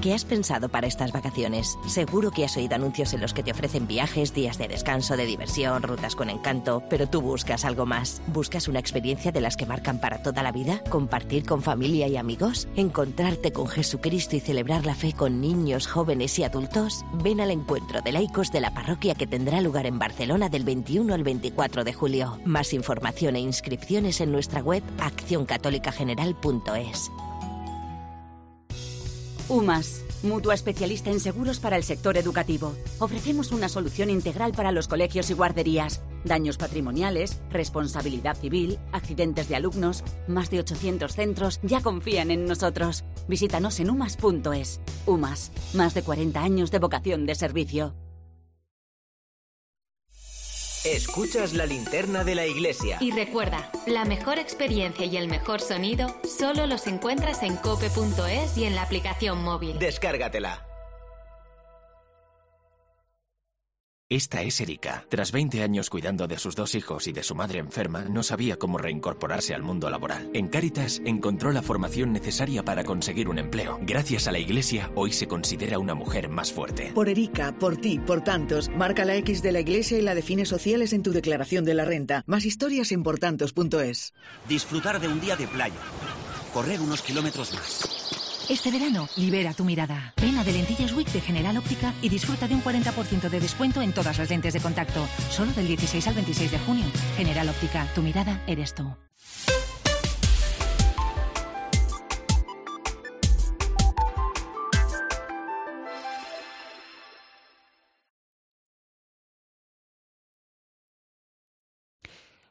[0.00, 1.78] ¿Qué has pensado para estas vacaciones?
[1.86, 5.26] Seguro que has oído anuncios en los que te ofrecen viajes, días de descanso, de
[5.26, 8.22] diversión, rutas con encanto, pero tú buscas algo más.
[8.28, 10.82] ¿Buscas una experiencia de las que marcan para toda la vida?
[10.88, 12.66] ¿Compartir con familia y amigos?
[12.76, 17.04] ¿Encontrarte con Jesucristo y celebrar la fe con niños, jóvenes y adultos?
[17.22, 21.12] Ven al encuentro de laicos de la parroquia que tendrá lugar en Barcelona del 21
[21.12, 22.38] al 24 de julio.
[22.46, 27.10] Más información e inscripciones en nuestra web accioncatolicageneral.es.
[29.50, 32.72] UMAS, mutua especialista en seguros para el sector educativo.
[33.00, 36.02] Ofrecemos una solución integral para los colegios y guarderías.
[36.24, 40.04] Daños patrimoniales, responsabilidad civil, accidentes de alumnos.
[40.28, 43.02] Más de 800 centros ya confían en nosotros.
[43.26, 44.80] Visítanos en umas.es.
[45.06, 47.96] UMAS, más de 40 años de vocación de servicio.
[50.84, 52.96] Escuchas la linterna de la iglesia.
[53.00, 58.64] Y recuerda, la mejor experiencia y el mejor sonido solo los encuentras en cope.es y
[58.64, 59.78] en la aplicación móvil.
[59.78, 60.69] Descárgatela.
[64.12, 65.06] Esta es Erika.
[65.08, 68.56] Tras 20 años cuidando de sus dos hijos y de su madre enferma, no sabía
[68.56, 70.32] cómo reincorporarse al mundo laboral.
[70.34, 73.78] En Cáritas encontró la formación necesaria para conseguir un empleo.
[73.82, 76.90] Gracias a la Iglesia, hoy se considera una mujer más fuerte.
[76.92, 80.22] Por Erika, por ti, por tantos, marca la X de la Iglesia y la de
[80.22, 82.24] fines sociales en tu declaración de la renta.
[82.26, 84.12] Más historias en portantos.es.
[84.48, 85.78] Disfrutar de un día de playa.
[86.52, 88.19] Correr unos kilómetros más
[88.50, 90.12] este verano, libera tu mirada.
[90.20, 93.80] Ven a de Lentillas Week de General Óptica y disfruta de un 40% de descuento
[93.80, 95.06] en todas las lentes de contacto.
[95.30, 96.84] Solo del 16 al 26 de junio.
[97.16, 98.92] General Óptica, tu mirada eres tú.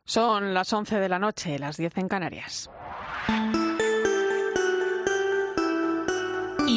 [0.05, 2.69] Son las 11 de la noche, las 10 en Canarias.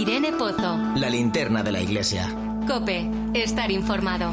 [0.02, 0.76] Irene Pozo.
[0.96, 2.28] La linterna de la iglesia.
[2.66, 4.32] Cope, estar informado.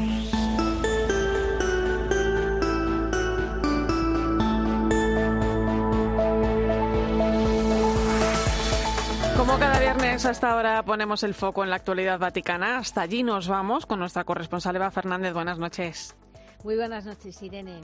[9.36, 13.46] Como cada viernes hasta ahora ponemos el foco en la actualidad vaticana, hasta allí nos
[13.46, 15.32] vamos con nuestra corresponsal Eva Fernández.
[15.32, 16.16] Buenas noches.
[16.62, 17.80] Muy buenas noches, Irene.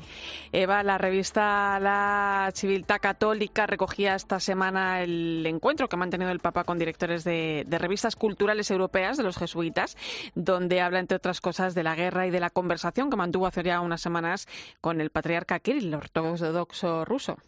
[0.53, 6.41] Eva, la revista La Civiltà Católica recogía esta semana el encuentro que ha mantenido el
[6.41, 9.97] Papa con directores de, de, revistas culturales europeas de los jesuitas,
[10.35, 13.63] donde habla, entre otras cosas, de la guerra y de la conversación que mantuvo hace
[13.63, 14.47] ya unas semanas
[14.81, 17.39] con el patriarca Kirill, ortodoxo ruso.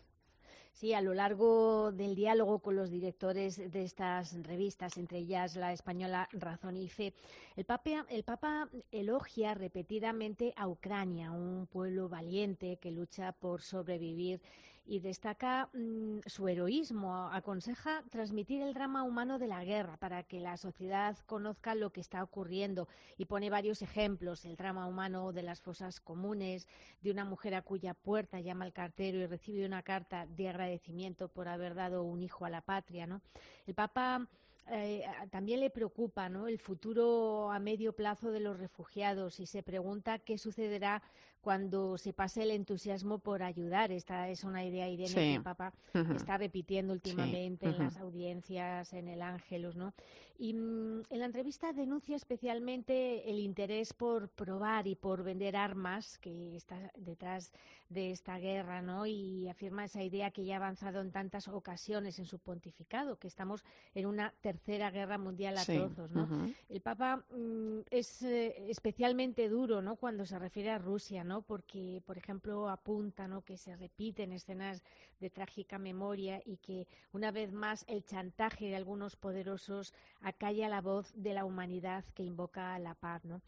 [0.79, 5.73] Sí, a lo largo del diálogo con los directores de estas revistas, entre ellas la
[5.73, 7.15] española Razón y Fe,
[7.57, 14.41] el Papa, el Papa elogia repetidamente a Ucrania, un pueblo valiente que lucha por sobrevivir
[14.89, 17.29] y destaca mm, su heroísmo.
[17.31, 22.01] Aconseja transmitir el drama humano de la guerra para que la sociedad conozca lo que
[22.01, 24.47] está ocurriendo y pone varios ejemplos.
[24.47, 26.67] El drama humano de las fosas comunes,
[27.03, 31.29] de una mujer a cuya puerta llama el cartero y recibe una carta de agradecimiento
[31.29, 33.07] por haber dado un hijo a la patria.
[33.07, 33.21] ¿no?
[33.67, 34.27] El Papa
[34.71, 36.49] eh, también le preocupa ¿no?
[36.49, 41.03] el futuro a medio plazo de los refugiados y se pregunta qué sucederá
[41.41, 43.93] cuando se pase el entusiasmo por ayudar.
[43.93, 45.73] Esta es una idea, Irene, que el Papa
[46.15, 49.95] está repitiendo últimamente en las audiencias, en el Ángelus, ¿no?
[50.41, 56.17] Y mm, en la entrevista denuncia especialmente el interés por probar y por vender armas
[56.19, 57.53] que está detrás
[57.89, 59.07] de esta guerra, ¿no?
[59.07, 63.27] Y afirma esa idea que ya ha avanzado en tantas ocasiones en su pontificado, que
[63.27, 66.29] estamos en una tercera guerra mundial a todos, ¿no?
[66.69, 69.97] El Papa mm, es eh, especialmente duro, ¿no?
[69.97, 73.29] Cuando se refiere a Rusia, Porque, por ejemplo, apunta.
[73.45, 74.83] Que se repiten escenas
[75.21, 80.81] de trágica memoria y que una vez más el chantaje de algunos poderosos acalla la
[80.81, 83.41] voz de la humanidad que invoca la paz, ¿no?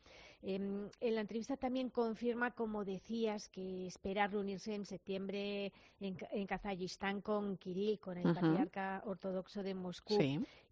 [0.43, 6.47] Em, en la entrevista también confirma, como decías, que espera reunirse en septiembre en, en
[6.47, 10.19] Kazajistán con Kirill, con el patriarca ortodoxo de Moscú.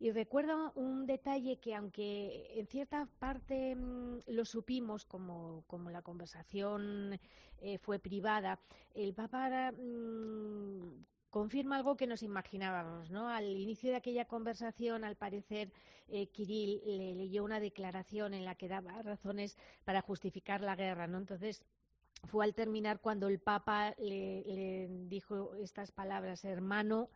[0.01, 6.01] Y recuerda un detalle que, aunque en cierta parte mm, lo supimos, como, como la
[6.01, 7.21] conversación
[7.61, 8.59] eh, fue privada,
[8.95, 13.29] el Papa mm, confirma algo que nos imaginábamos, ¿no?
[13.29, 15.73] Al inicio de aquella conversación, al parecer,
[16.09, 21.07] eh, Kirill le leyó una declaración en la que daba razones para justificar la guerra,
[21.07, 21.19] ¿no?
[21.19, 21.63] Entonces,
[22.25, 27.09] fue al terminar cuando el Papa le dijo estas palabras, hermano,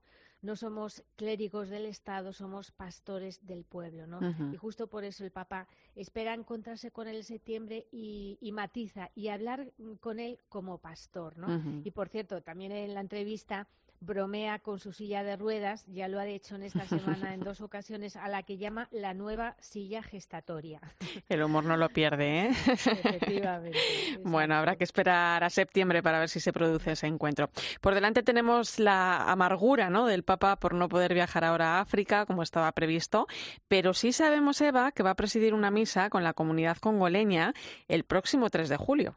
[0.42, 4.20] no somos clérigos del Estado, somos pastores del pueblo, ¿no?
[4.52, 9.28] Y justo por eso el Papa espera encontrarse con él en septiembre y, matiza y
[9.28, 11.80] hablar con él como pastor, ¿no?
[11.84, 13.68] Y por cierto, también en la entrevista
[14.02, 17.60] bromea con su silla de ruedas, ya lo ha hecho en esta semana en dos
[17.60, 20.80] ocasiones, a la que llama la nueva silla gestatoria.
[21.28, 22.48] El humor no lo pierde, ¿eh?
[22.66, 23.78] Efectivamente.
[24.24, 27.50] bueno, habrá que esperar a septiembre para ver si se produce ese encuentro.
[27.80, 30.06] Por delante tenemos la amargura ¿no?
[30.06, 33.26] del Papa por no poder viajar ahora a África, como estaba previsto,
[33.68, 37.54] pero sí sabemos, Eva, que va a presidir una misa con la comunidad congoleña
[37.88, 39.16] el próximo 3 de julio.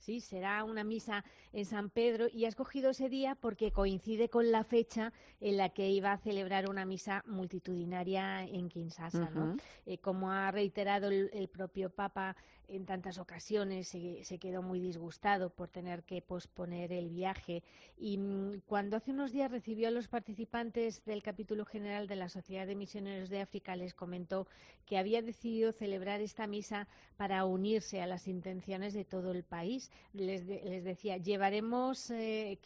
[0.00, 4.50] Sí, será una misa en San Pedro y ha escogido ese día porque coincide con
[4.50, 9.28] la fecha en la que iba a celebrar una misa multitudinaria en Kinshasa.
[9.30, 9.56] ¿no?
[9.84, 12.34] Eh, como ha reiterado el, propio Papa
[12.70, 17.62] en tantas ocasiones, se, quedó muy disgustado por tener que posponer el viaje.
[17.98, 22.28] Y mm, cuando hace unos días recibió a los participantes del capítulo general de la
[22.28, 24.46] Sociedad de Misioneros de África, les comentó
[24.86, 29.90] que había decidido celebrar esta misa para unirse a las intenciones de todo el país.
[30.12, 32.58] Les, les decía, llevaremos eh,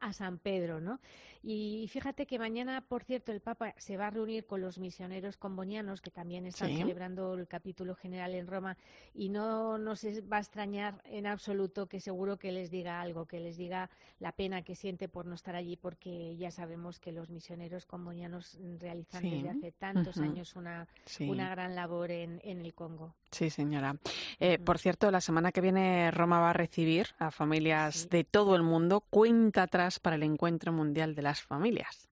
[0.00, 1.00] a San Pedro, ¿no?
[1.42, 5.36] Y fíjate que mañana, por cierto, el Papa se va a reunir con los misioneros
[5.36, 8.76] combonianos que también están celebrando el capítulo general en Roma
[9.14, 13.40] y no nos va a extrañar en absoluto que seguro que les diga algo, que
[13.40, 17.30] les diga la pena que siente por no estar allí porque ya sabemos que los
[17.30, 20.86] misioneros combonianos realizan desde hace tantos años una,
[21.20, 23.14] una gran labor en, en el Congo.
[23.30, 23.96] Sí, señora.
[24.40, 28.56] Eh, por cierto, la semana que viene Roma va a recibir a familias de todo
[28.56, 29.00] el mundo.
[29.10, 32.07] Cuenta atrás para el Encuentro Mundial de las Familias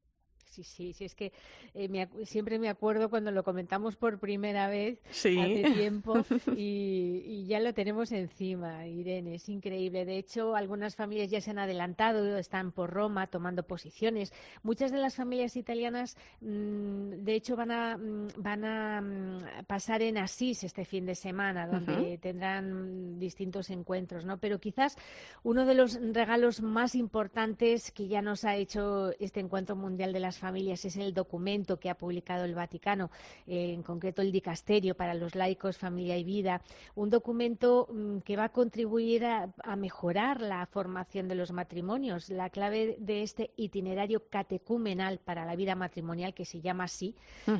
[0.62, 1.32] sí, sí, sí, es que
[1.74, 6.14] eh, siempre me acuerdo cuando lo comentamos por primera vez hace tiempo
[6.56, 10.04] y, ya lo tenemos encima, Irene, es increíble.
[10.04, 14.32] De hecho, algunas familias ya se han adelantado, están por Roma tomando posiciones.
[14.62, 20.02] Muchas de las familias italianas, mm, de hecho, van a, mm, van a mm, pasar
[20.02, 24.38] en Asís este fin de semana, donde tendrán distintos encuentros, ¿no?
[24.38, 24.96] Pero quizás
[25.42, 30.20] uno de los regalos más importantes que ya nos ha hecho este encuentro mundial de
[30.20, 33.10] las familias familias es el documento que ha publicado el Vaticano,
[33.48, 36.62] eh, en concreto el Dicasterio para los laicos, familia y vida,
[36.94, 42.30] un documento mm, que va a contribuir a, mejorar la formación de los matrimonios.
[42.30, 47.14] La clave de este itinerario catecumenal para la vida matrimonial, que se llama así,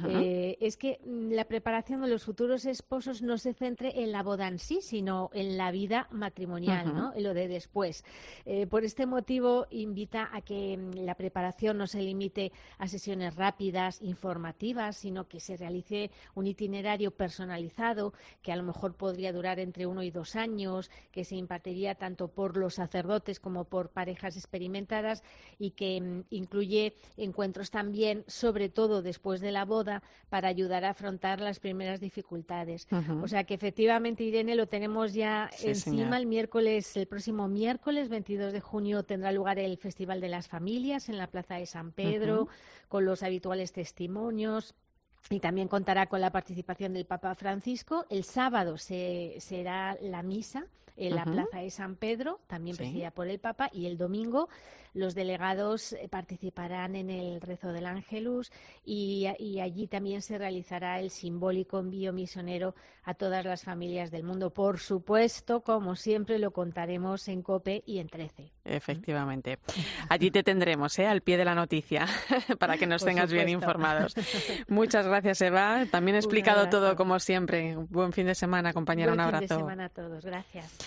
[0.08, 4.22] eh, es que mm, la preparación de los futuros esposos no se centre en la
[4.22, 7.12] boda en sí, sino en la vida matrimonial, ¿no?
[7.14, 8.04] en lo de después.
[8.44, 13.36] Eh, por este motivo, invita a que mm, la preparación no se limite a sesiones
[13.36, 18.12] rápidas, informativas, sino que se realice un itinerario personalizado
[18.42, 22.28] que a lo mejor podría durar entre uno y dos años, que se impartiría tanto
[22.28, 25.22] por los sacerdotes como por parejas experimentadas
[25.58, 30.90] y que mm, incluye encuentros también, sobre todo después de la boda, para ayudar a
[30.90, 32.86] afrontar las primeras dificultades.
[33.22, 36.18] O sea que efectivamente, Irene, lo tenemos ya encima.
[36.18, 41.08] el miércoles, el próximo miércoles 22 de junio tendrá lugar el Festival de las Familias
[41.08, 42.48] en la Plaza de San Pedro
[42.88, 44.74] con los habituales testimonios.
[45.28, 48.06] Y también contará con la participación del Papa Francisco.
[48.10, 53.28] El sábado se, será la misa en la Plaza de San Pedro, también presidida por
[53.28, 54.48] el Papa, y el domingo
[54.96, 58.50] los delegados eh, participarán en el rezo del Ángelus
[58.84, 59.26] y,
[59.60, 62.74] allí también se realizará el simbólico envío misionero
[63.04, 64.50] a todas las familias del mundo.
[64.50, 68.52] Por supuesto, como siempre, lo contaremos en COPE y en 13.
[68.64, 69.58] Efectivamente.
[70.08, 71.06] Allí te tendremos, ¿eh?
[71.06, 72.06] al pie de la noticia,
[72.58, 74.14] para que nos tengas bien informados.
[74.68, 75.84] Muchas gracias, Eva.
[75.90, 77.76] También he explicado todo como siempre.
[77.76, 79.12] Buen fin de semana, compañera.
[79.12, 79.38] un abrazo.
[79.38, 80.24] Buen fin de semana a todos.
[80.24, 80.78] Gracias.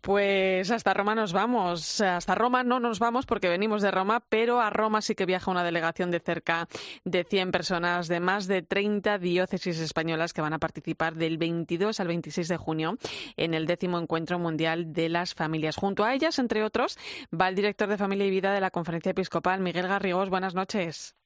[0.00, 2.00] Pues hasta Roma nos vamos.
[2.00, 5.50] Hasta Roma no nos vamos porque venimos de Roma, pero a Roma sí que viaja
[5.50, 6.68] una delegación de cerca
[7.04, 12.00] de 100 personas de más de 30 diócesis españolas que van a participar del 22
[12.00, 12.98] al 26 de junio
[13.36, 15.76] en el décimo encuentro mundial de las familias.
[15.76, 16.96] Junto a ellas, entre otros,
[17.38, 20.30] va el director de Familia y Vida de la Conferencia Episcopal, Miguel Garrigós.
[20.30, 21.16] Buenas noches.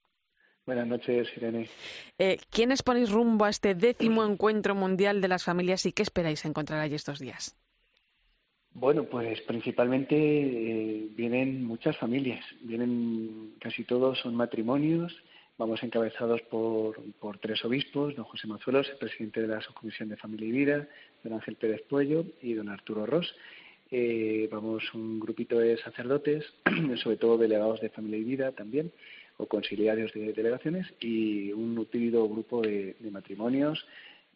[0.65, 1.69] Buenas noches, Irene.
[2.17, 6.45] Eh, ¿Quiénes ponéis rumbo a este décimo encuentro mundial de las familias y qué esperáis
[6.45, 7.57] encontrar allí estos días?
[8.75, 15.15] Bueno, pues principalmente eh, vienen muchas familias, vienen casi todos son matrimonios,
[15.59, 20.17] vamos encabezados por, por tres obispos, don José Mazuelos, el presidente de la Subcomisión de
[20.17, 20.87] Familia y Vida,
[21.23, 23.35] don Ángel Pérez Puello y don Arturo Ross.
[23.91, 26.43] Eh, vamos un grupito de sacerdotes,
[27.03, 28.91] sobre todo delegados de Familia y Vida también,
[29.37, 33.85] o conciliarios de delegaciones, y un nutrido grupo de matrimonios,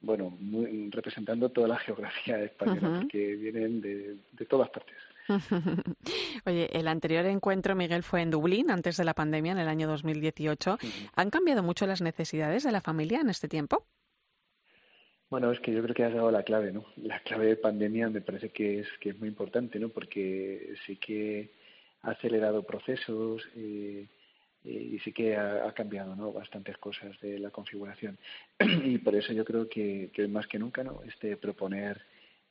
[0.02, 4.96] bueno, muy, representando toda la geografía española, que vienen de, todas partes.
[6.46, 9.88] Oye, el anterior encuentro, Miguel, fue en Dublín, antes de la pandemia, en el año
[9.88, 10.78] 2018.
[11.16, 13.86] ¿Han cambiado mucho las necesidades de la familia en este tiempo?
[15.30, 16.86] Bueno, es que yo creo que has dado la clave, ¿no?
[16.96, 19.90] La clave de pandemia me parece que es, que es muy importante, ¿no?
[19.90, 21.52] Porque sí que
[22.04, 24.08] ha acelerado procesos, eh,
[24.68, 26.34] y sí que ha, cambiado ¿no?
[26.34, 28.18] bastantes cosas de la configuración.
[28.60, 31.02] y por eso yo creo que, que más que nunca ¿no?
[31.04, 32.02] este proponer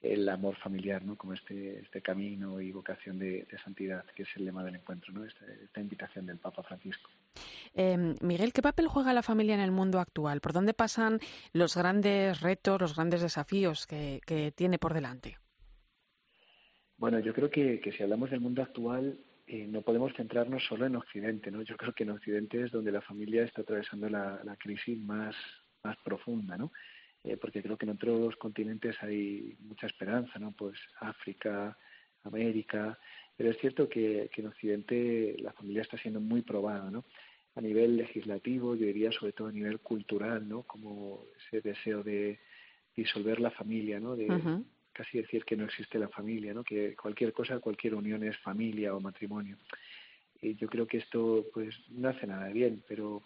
[0.00, 1.16] el amor familiar ¿no?
[1.16, 5.24] como este, este camino y vocación de, santidad, que es el lema del encuentro, ¿no?
[5.24, 7.10] esta, esta invitación del Papa Francisco.
[7.74, 10.40] Eh, Miguel, ¿qué papel juega la familia en el mundo actual?
[10.40, 11.18] ¿Por dónde pasan
[11.52, 15.38] los grandes retos, los grandes desafíos que, que tiene por delante?
[16.98, 19.18] Bueno, yo creo que, que si hablamos del mundo actual,
[19.48, 21.62] eh, no podemos centrarnos solo en Occidente, ¿no?
[21.62, 25.36] Yo creo que en Occidente es donde la familia está atravesando la, crisis más,
[25.84, 26.72] más profunda, ¿no?
[27.22, 30.50] Eh, porque creo que en otros continentes hay mucha esperanza, ¿no?
[30.52, 31.78] Pues África,
[32.24, 32.98] América,
[33.36, 37.04] pero es cierto que, que en Occidente la familia está siendo muy probada, ¿no?
[37.54, 40.64] A nivel legislativo, yo diría sobre todo a nivel cultural, ¿no?
[40.64, 42.40] Como ese deseo de
[42.96, 44.16] disolver la familia, ¿no?
[44.16, 44.26] De
[44.96, 46.64] casi decir que no existe la familia, ¿no?
[46.64, 49.56] Que cualquier cosa, cualquier unión es familia o matrimonio.
[50.40, 53.22] Y yo creo que esto, pues, no hace nada bien, pero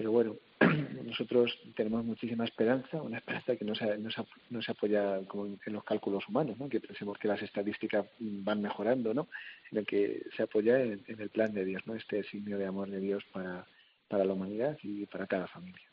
[0.00, 0.36] pero bueno,
[1.04, 5.44] nosotros tenemos muchísima esperanza, una esperanza que no se, no se, no se apoya como
[5.44, 6.70] en los cálculos humanos, ¿no?
[6.70, 9.28] que pensemos que las estadísticas van mejorando, ¿no?
[9.68, 11.94] sino que se apoya en, el plan de Dios, ¿no?
[11.94, 13.66] este signo de amor de Dios para,
[14.08, 15.89] para la humanidad y para cada familia.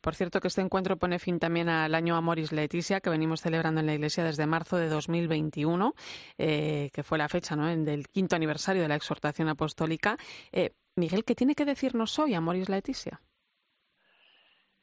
[0.00, 3.80] Por cierto, que este encuentro pone fin también al año Amoris Leticia, que venimos celebrando
[3.80, 5.94] en la Iglesia desde marzo de 2021,
[6.38, 7.66] eh, que fue la fecha ¿no?
[7.66, 10.16] del quinto aniversario de la exhortación apostólica.
[10.52, 13.20] Eh, Miguel, ¿qué tiene que decirnos hoy Amoris Leticia?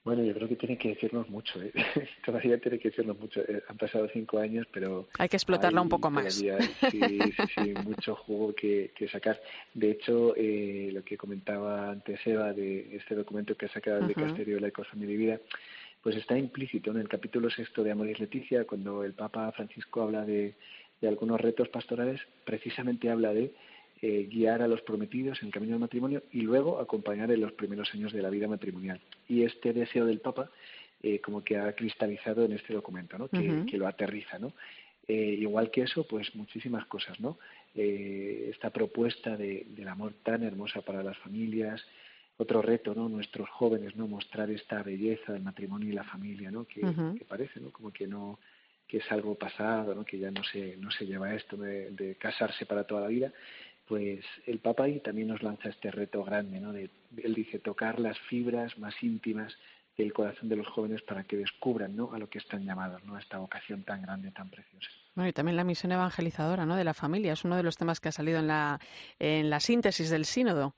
[0.03, 1.71] Bueno, yo creo que tiene que decirnos mucho, ¿eh?
[2.25, 3.39] todavía tiene que decirnos mucho.
[3.41, 5.07] Eh, han pasado cinco años, pero...
[5.17, 6.33] Hay que explotarla un poco más.
[6.33, 6.49] Sí,
[6.91, 6.99] sí,
[7.55, 9.41] sí, mucho jugo que, que sacar.
[9.73, 14.07] De hecho, eh, lo que comentaba antes Eva de este documento que ha sacado el
[14.07, 15.39] Dicasterio de la Ecofamilia y Vida,
[16.01, 20.25] pues está implícito en el capítulo sexto de Amoris Leticia, cuando el Papa Francisco habla
[20.25, 20.55] de,
[20.99, 23.53] de algunos retos pastorales, precisamente habla de
[24.05, 27.53] eh, guiar a los prometidos en el camino del matrimonio y luego acompañar en los
[27.53, 28.99] primeros años de la vida matrimonial.
[29.29, 30.51] Y este deseo del Papa
[31.01, 33.29] eh, como que ha cristalizado en este documento, ¿no?
[33.29, 34.37] que, lo aterriza.
[34.39, 34.51] ¿no?
[35.07, 37.39] Eh, igual que eso, pues muchísimas cosas, ¿no?
[37.73, 41.81] esta propuesta de, del amor tan hermosa para las familias,
[42.35, 43.07] otro reto, ¿no?
[43.07, 44.05] Nuestros jóvenes, ¿no?
[44.07, 46.65] Mostrar esta belleza del matrimonio y la familia, ¿no?
[46.65, 46.81] Que,
[47.27, 47.71] parece, ¿no?
[47.71, 48.37] Como que no
[48.85, 50.05] que es algo pasado, ¿no?
[50.05, 53.33] Que ya no se no se lleva esto de casarse para toda la vida,
[53.87, 56.71] pues el Papa ahí también nos lanza este reto grande, ¿no?
[56.71, 59.55] De, él dice tocar las fibras más íntimas
[59.97, 62.11] del corazón de los jóvenes para que descubran, ¿no?
[62.13, 63.15] A lo que están llamados, ¿no?
[63.15, 64.89] A esta vocación tan grande, tan preciosa.
[65.13, 66.75] Bueno, y también la misión evangelizadora, ¿no?
[66.75, 68.79] De la familia es uno de los temas que ha salido en la
[69.19, 70.75] en la síntesis del sínodo.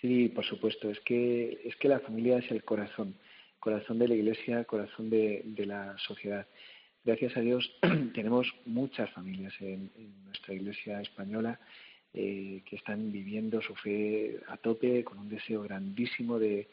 [0.00, 0.90] Sí, por supuesto.
[0.90, 3.16] Es que es que la familia es el corazón,
[3.58, 6.46] corazón de la Iglesia, corazón de, de la sociedad.
[7.06, 7.70] Gracias a Dios
[8.14, 9.92] tenemos muchas familias en
[10.24, 11.60] nuestra Iglesia española
[12.12, 16.68] eh, que están viviendo su fe a tope, con un deseo grandísimo de,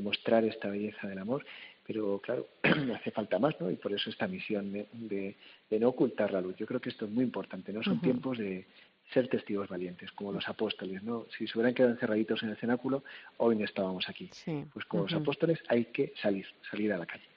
[0.00, 1.44] mostrar esta belleza del amor,
[1.86, 2.48] pero claro,
[2.96, 3.70] hace falta más, ¿no?
[3.70, 5.36] Y por eso esta misión de,
[5.78, 6.56] no ocultar la luz.
[6.56, 7.80] Yo creo que esto es muy importante, ¿no?
[7.82, 8.66] Son tiempos de
[9.12, 11.26] ser testigos valientes, como los apóstoles, ¿no?
[11.36, 13.04] Si se hubieran quedado encerraditos en el cenáculo,
[13.36, 14.30] hoy no estábamos aquí.
[14.72, 17.28] Pues como los apóstoles hay que salir, salir a la calle.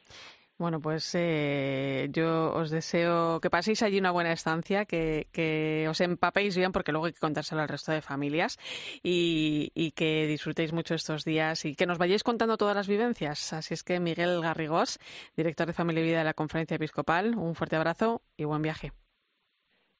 [0.57, 6.57] Bueno, pues eh, yo os deseo que paséis allí una buena estancia, que, os empapéis
[6.57, 8.57] bien, porque luego hay que contárselo al resto de familias,
[9.03, 13.53] y, que disfrutéis mucho estos días y que nos vayáis contando todas las vivencias.
[13.53, 14.99] Así es que Miguel Garrigós,
[15.35, 18.91] director de Familia y Vida de la Conferencia Episcopal, un fuerte abrazo y buen viaje.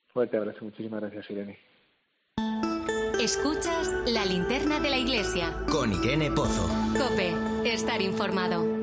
[0.08, 1.60] Fuerte abrazo, muchísimas gracias, Irene.
[3.20, 5.52] Escuchas la linterna de la iglesia.
[5.70, 6.68] Con Irene Pozo.
[6.98, 7.34] Cope,
[7.66, 8.77] estar informado.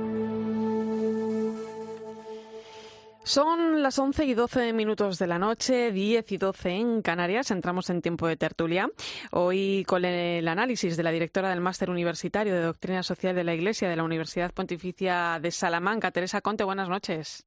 [3.27, 7.51] Son las 11 y 12 minutos de la noche, 10 y 12 en Canarias.
[7.51, 8.91] Entramos en tiempo de tertulia.
[9.31, 13.55] Hoy con el análisis de la directora del Máster Universitario de Doctrina Social de la
[13.55, 16.65] Iglesia de la Universidad Pontificia de Salamanca, Teresa Conte.
[16.65, 17.47] Buenas noches.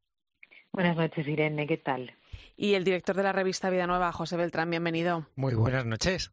[0.74, 1.68] Buenas noches, Irene.
[1.68, 2.12] ¿Qué tal?
[2.56, 4.72] Y el director de la revista Vida Nueva, José Beltrán.
[4.72, 5.28] Bienvenido.
[5.36, 6.32] Muy buenas noches.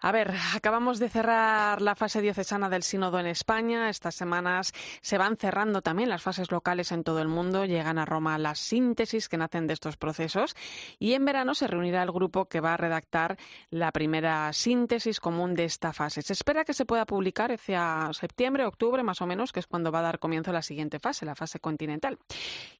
[0.00, 3.88] A ver, acabamos de cerrar la fase diocesana del sínodo en España.
[3.88, 7.64] Estas semanas se van cerrando también las fases locales en todo el mundo.
[7.64, 10.54] Llegan a Roma las síntesis que nacen de estos procesos.
[10.98, 13.36] Y en verano se reunirá el grupo que va a redactar
[13.70, 16.22] la primera síntesis común de esta fase.
[16.22, 19.92] Se espera que se pueda publicar hacia septiembre, octubre, más o menos, que es cuando
[19.92, 22.18] va a dar comienzo la siguiente fase, la fase continental.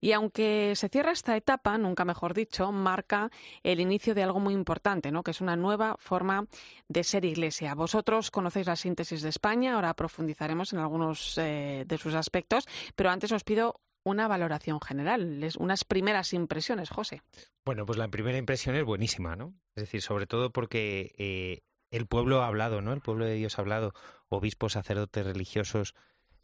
[0.00, 3.30] Y aunque se cierra esta etapa, nunca mejor dicho, marca
[3.62, 5.22] el inicio de algo muy importante, ¿no?
[5.22, 6.46] que es una nueva forma
[6.88, 7.76] de ser iglesia.
[7.76, 13.10] Vosotros conocéis la síntesis de España, ahora profundizaremos en algunos eh, de sus aspectos, pero
[13.10, 17.22] antes os pido una valoración general, unas primeras impresiones, José.
[17.64, 19.54] Bueno, pues la primera impresión es buenísima, ¿no?
[19.76, 21.62] Es decir, sobre todo porque eh,
[21.92, 22.92] el pueblo ha hablado, ¿no?
[22.92, 23.94] El pueblo de Dios ha hablado,
[24.28, 25.94] obispos, sacerdotes, religiosos,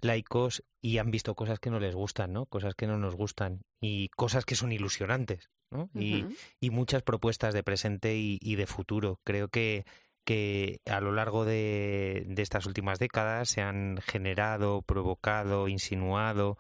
[0.01, 2.47] laicos, y han visto cosas que no les gustan, ¿no?
[2.47, 5.91] Cosas que no nos gustan y cosas que son ilusionantes, ¿no?
[5.95, 9.21] y, muchas propuestas de presente y de futuro.
[9.25, 9.85] Creo que
[10.25, 16.59] que a lo largo de, estas últimas décadas se han generado, provocado, insinuado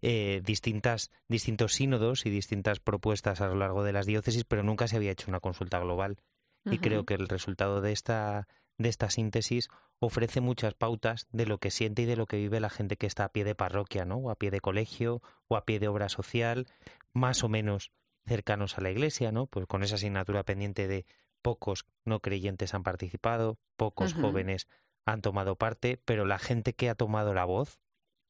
[0.00, 4.88] eh, distintas, distintos sínodos y distintas propuestas a lo largo de las diócesis, pero nunca
[4.88, 6.18] se había hecho una consulta global.
[6.64, 8.46] Y creo que el resultado de esta,
[8.78, 12.60] de esta síntesis ofrece muchas pautas de lo que siente y de lo que vive
[12.60, 14.16] la gente que está a pie de parroquia, ¿no?
[14.16, 16.66] O a pie de colegio, o a pie de obra social,
[17.12, 17.92] más o menos
[18.26, 19.46] cercanos a la iglesia, ¿no?
[19.46, 21.06] Pues con esa asignatura pendiente de
[21.42, 24.68] pocos no creyentes han participado, pocos jóvenes
[25.04, 27.80] han tomado parte, pero la gente que ha tomado la voz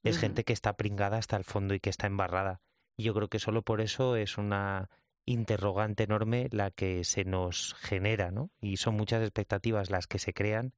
[0.02, 2.60] es gente que está pringada hasta el fondo y que está embarrada
[2.96, 4.90] Y yo creo que solo por eso es una
[5.24, 8.50] interrogante enorme la que se nos genera, ¿no?
[8.60, 10.74] Y son muchas expectativas las que se crean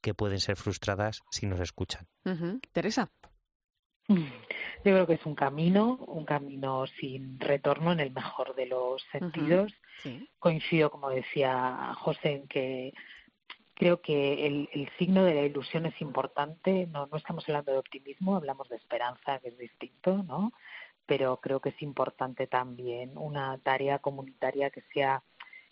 [0.00, 2.06] que pueden ser frustradas si nos escuchan.
[2.72, 3.10] Teresa.
[4.10, 9.02] Yo creo que es un camino, un camino sin retorno en el mejor de los
[9.12, 9.72] sentidos.
[10.38, 12.94] Coincido, como decía José, en que
[13.74, 16.86] creo que el, el, signo de la ilusión es importante.
[16.86, 20.52] No, no estamos hablando de optimismo, hablamos de esperanza, que es distinto, ¿no?
[21.06, 25.22] Pero creo que es importante también una tarea comunitaria que sea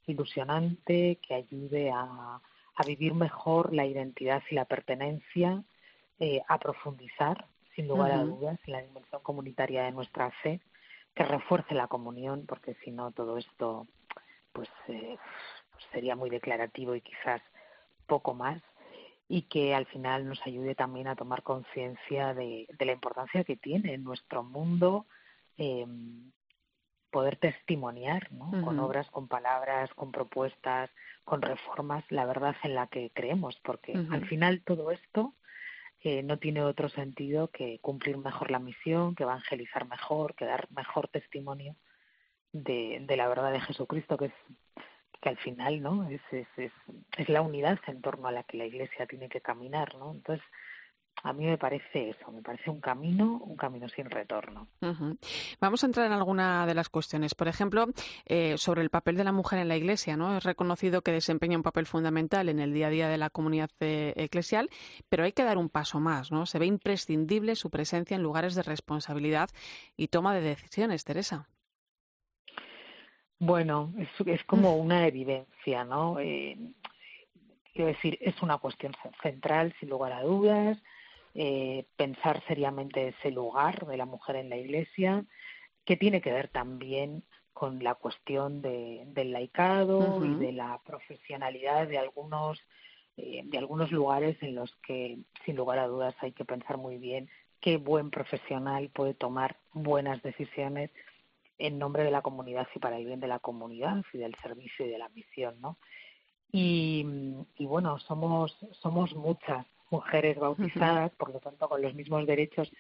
[0.07, 2.41] ilusionante, que ayude a,
[2.79, 5.65] a vivir mejor la identidad y la pertenencia,
[6.21, 7.47] eh, a profundizar,
[7.79, 10.61] sin lugar a dudas, la dimensión comunitaria de nuestra fe,
[11.15, 13.87] que refuerce la comunión, porque si no todo esto
[14.53, 15.17] pues, eh,
[15.71, 17.41] pues sería muy declarativo y quizás
[18.09, 18.61] poco más,
[19.29, 23.57] y que al final nos ayude también a tomar conciencia de, de, la importancia que
[23.57, 25.07] tiene en nuestro mundo
[25.57, 25.87] eh,
[27.13, 28.51] poder testimoniar, ¿no?
[28.65, 30.91] Con obras, con palabras, con propuestas,
[31.25, 35.35] con reformas, la verdad en la que creemos, porque al final todo esto
[36.05, 41.09] no tiene otro sentido que cumplir mejor la misión, que evangelizar mejor, que dar mejor
[41.09, 41.77] testimonio
[42.53, 44.33] de, de la verdad de Jesucristo, que es
[45.21, 46.73] que al final no es, es, es,
[47.17, 50.13] es la unidad en torno a la que la Iglesia tiene que caminar, ¿no?
[50.13, 50.45] Entonces
[51.23, 54.69] a mí me parece eso, me parece un camino, un camino sin retorno.
[55.61, 57.35] Vamos a entrar en alguna de las cuestiones.
[57.35, 57.87] Por ejemplo,
[58.27, 60.37] eh, sobre el papel de la mujer en la Iglesia, ¿no?
[60.37, 63.71] Es reconocido que desempeña un papel fundamental en el día a día de la comunidad
[63.81, 64.71] eh, eclesial,
[65.09, 66.47] pero hay que dar un paso más, ¿no?
[66.47, 69.51] Se ve imprescindible su presencia en lugares de responsabilidad
[69.97, 71.49] y toma de decisiones, Teresa.
[73.41, 76.19] Bueno, es, es como una evidencia, ¿no?
[76.19, 76.57] Eh,
[77.73, 78.93] quiero decir, es una cuestión
[79.23, 80.79] central, sin lugar a dudas
[81.35, 85.25] eh, pensar seriamente ese lugar de la mujer en la Iglesia,
[85.85, 87.23] que tiene que ver también
[87.53, 92.59] con la cuestión de, del laicado y de la profesionalidad de algunos
[93.17, 96.99] eh, de algunos lugares en los que sin lugar a dudas hay que pensar muy
[96.99, 97.29] bien
[97.61, 100.91] qué buen profesional puede tomar buenas decisiones
[101.59, 104.87] en nombre de la comunidad y para el bien de la comunidad y del servicio
[104.87, 105.79] y de la misión, ¿no?
[106.53, 107.05] Y,
[107.57, 112.71] y bueno, somos somos muchas mujeres bautizadas, por lo tanto con los mismos derechos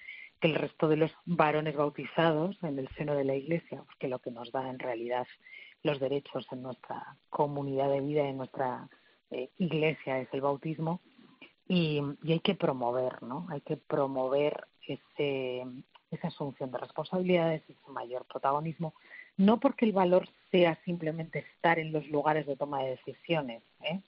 [0.41, 4.19] que el resto de los varones bautizados en el seno de la Iglesia, que lo
[4.21, 5.27] que nos da en realidad
[5.83, 8.89] los derechos en nuestra comunidad de vida, en nuestra
[9.31, 11.01] eh, Iglesia es el bautismo,
[11.67, 13.47] y, y, hay que promover, ¿no?
[13.51, 15.67] Hay que promover ese,
[16.11, 18.95] esa asunción de responsabilidades, ese mayor protagonismo,
[19.37, 24.01] no porque el valor sea simplemente estar en los lugares de toma de decisiones, ¿eh?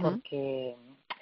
[0.00, 0.76] porque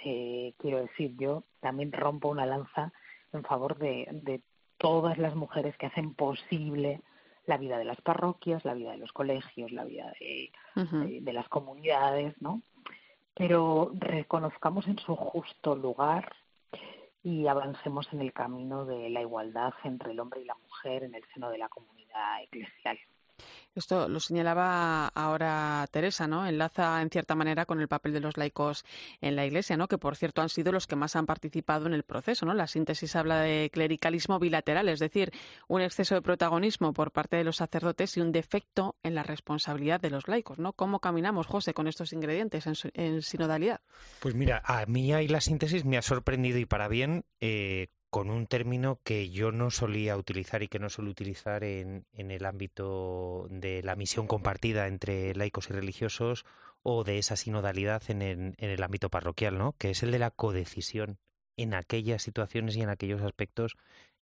[0.05, 2.93] eh, quiero decir, yo también rompo una lanza
[3.33, 4.41] en favor de, de
[4.79, 7.01] todas las mujeres que hacen posible
[7.47, 10.53] la vida de las parroquias, la vida de los colegios, la vida de,
[11.21, 12.63] de, las comunidades, ¿no?
[13.35, 16.31] Pero reconozcamos en su justo lugar
[17.23, 21.15] y avancemos en el camino de la igualdad entre el hombre y la mujer en
[21.15, 22.99] el seno de la comunidad eclesial.
[23.79, 26.47] Esto lo señalaba ahora Teresa, ¿no?
[26.47, 28.85] Enlaza en cierta manera con el papel de los laicos
[29.21, 29.87] en la Iglesia, ¿no?
[29.87, 32.55] Que por cierto han sido los que más han participado en el proceso, ¿no?
[32.55, 35.33] La síntesis habla de clericalismo bilateral, es decir,
[35.69, 40.01] un exceso de protagonismo por parte de los sacerdotes y un defecto en la responsabilidad
[40.01, 40.73] de los laicos, ¿no?
[40.73, 43.81] ¿Cómo caminamos, José, con estos ingredientes en, sinodalidad?
[44.21, 48.31] Pues mira, a mí ahí la síntesis me ha sorprendido y para bien eh, con
[48.31, 52.47] un término que yo no solía utilizar y que no suelo utilizar en, en, el
[52.47, 56.47] ámbito de la misión compartida entre laicos y religiosos
[56.83, 59.75] o de esa sinodalidad en el, en el ámbito parroquial, ¿no?
[59.79, 61.19] Que es el de la codecisión
[61.57, 63.77] en aquellas situaciones y en aquellos aspectos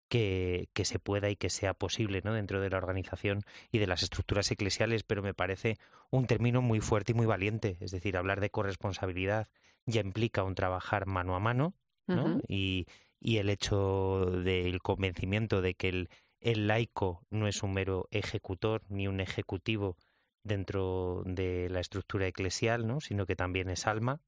[0.07, 2.33] que, que, se pueda y que sea posible ¿no?
[2.33, 5.77] dentro de la organización y de las estructuras eclesiales, pero me parece
[6.11, 7.77] un término muy fuerte y muy valiente.
[7.81, 9.47] Es decir, hablar de corresponsabilidad
[9.85, 11.73] ya implica un trabajar mano a mano,
[12.07, 12.39] ¿no?
[12.47, 12.85] y,
[13.25, 16.09] y el hecho del convencimiento de que el,
[16.41, 19.97] el laico no es un mero ejecutor ni un ejecutivo
[20.43, 23.01] dentro de la estructura eclesial, ¿no?
[23.01, 24.21] sino que también es alma.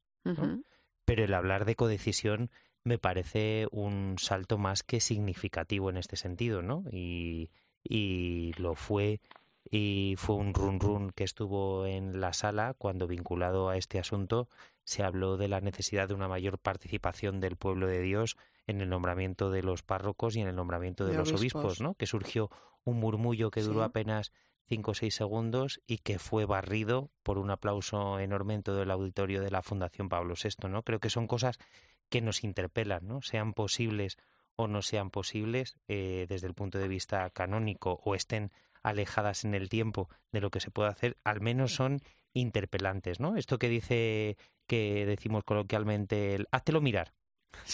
[1.05, 2.49] Pero el hablar de codecisión
[2.83, 6.83] me parece un salto más que significativo en este sentido, ¿no?
[6.91, 7.49] Y,
[7.83, 9.21] y lo fue
[9.69, 14.49] y fue un run run que estuvo en la sala cuando vinculado a este asunto
[14.87, 18.87] se habló de la necesidad de una mayor participación del pueblo de Dios en el
[18.87, 21.81] nombramiento de los párrocos y en el nombramiento de, los obispos.
[21.81, 21.93] ¿no?
[21.95, 22.49] Que surgió
[22.85, 24.31] un murmullo que duró apenas
[24.65, 28.89] cinco o seis segundos y que fue barrido por un aplauso enorme en todo el
[28.89, 30.83] auditorio de la Fundación Pablo VI, ¿no?
[30.83, 31.59] Creo que son cosas
[32.07, 33.21] que nos interpelan, ¿no?
[33.21, 34.17] Sean posibles
[34.55, 39.53] o no sean posibles eh, desde el punto de vista canónico o estén alejadas en
[39.53, 41.99] el tiempo de lo que se puede hacer, al menos son
[42.31, 43.35] interpelantes, ¿no?
[43.35, 47.13] Esto que dice, que decimos coloquialmente, el háztelo mirar.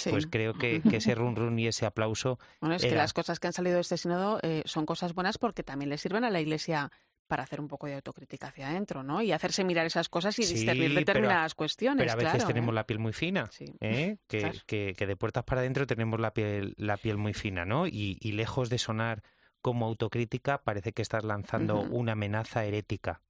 [0.10, 2.40] Pues creo que, ese run run y ese aplauso.
[2.62, 5.38] Bueno, es que las cosas que han salido de este sínodo eh, son cosas buenas
[5.38, 6.92] porque también le sirven a la Iglesia
[7.28, 9.22] para hacer un poco de autocrítica hacia adentro, ¿no?
[9.22, 12.06] Y hacerse mirar esas cosas y discernir determinadas cuestiones.
[12.06, 12.76] Pero a veces tenemos ¿eh?
[12.76, 14.18] la piel muy fina, ¿eh?
[14.28, 17.88] que, que, de puertas para adentro tenemos la piel, la piel muy fina, ¿no?
[17.88, 19.24] Y, y lejos de sonar
[19.62, 23.22] como autocrítica, parece que estás lanzando una amenaza herética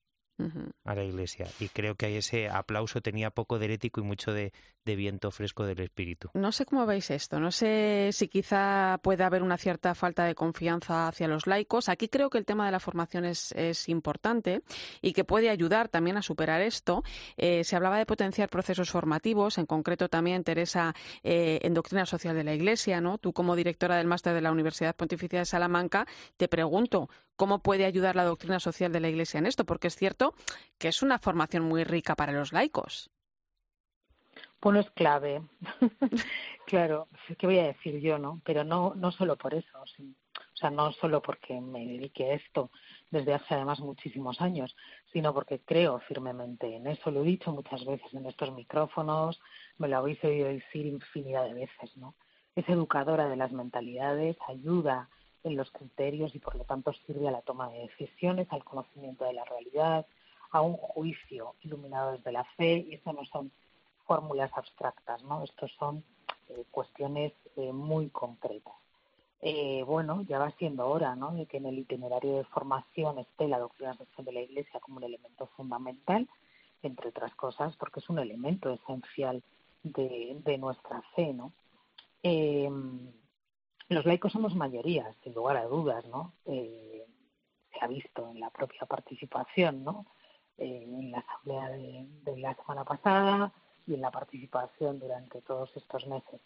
[0.84, 1.48] a la iglesia.
[1.60, 4.52] Y creo que ese aplauso tenía poco de herético y mucho de,
[4.86, 6.30] viento fresco del espíritu.
[6.34, 7.40] No sé cómo veis esto.
[7.40, 11.88] No sé si quizá puede haber una cierta falta de confianza hacia los laicos.
[11.88, 13.54] Aquí creo que el tema de la formación es,
[13.88, 14.62] importante
[15.02, 17.04] y que puede ayudar también a superar esto.
[17.38, 22.36] Eh, se hablaba de potenciar procesos formativos, en concreto también, Teresa, eh, en doctrina social
[22.36, 23.02] de la Iglesia.
[23.02, 23.18] ¿no?
[23.18, 26.06] Tú, como directora del máster de la Universidad Pontificia de Salamanca,
[26.38, 29.66] te pregunto, ¿cómo puede ayudar la doctrina social de la Iglesia en esto?
[29.66, 30.34] Porque es cierto
[30.78, 33.10] que es una formación muy rica para los laicos.
[34.62, 35.42] Bueno, es clave.
[36.68, 38.42] claro, ¿qué voy a decir yo, no?
[38.46, 42.72] Pero no, no solo por eso, o sea, no solo porque me dedique a esto
[43.12, 44.76] desde hace además muchísimos años,
[45.12, 47.12] sino porque creo firmemente en eso.
[47.12, 49.42] Lo he dicho muchas veces en estos micrófonos,
[49.78, 52.16] me lo habéis oído decir infinidad de veces, ¿no?
[52.56, 55.10] Es educadora de las mentalidades, ayuda
[55.44, 59.26] en los criterios y por lo tanto sirve a la toma de decisiones, al conocimiento
[59.26, 60.06] de la realidad,
[60.52, 63.52] a un juicio iluminado desde la fe y eso no son
[64.06, 65.44] fórmulas abstractas, ¿no?
[65.44, 66.04] Estos son
[66.50, 68.74] eh, cuestiones eh, muy concretas.
[69.42, 71.34] Eh, bueno, ya va siendo hora, ¿no?
[71.34, 74.98] De que en el itinerario de formación esté la doctrina social de la Iglesia como
[74.98, 76.30] un elemento fundamental,
[76.82, 79.44] entre otras cosas, porque es un elemento esencial
[79.84, 81.52] de, de nuestra fe, ¿no?
[83.90, 86.34] Los laicos somos mayoría, sin lugar a dudas, ¿no?
[86.46, 90.06] se ha visto en la propia participación, ¿no?
[90.58, 93.52] Eh, en la asamblea de, la semana pasada
[93.88, 96.40] y en la participación durante todos estos meses.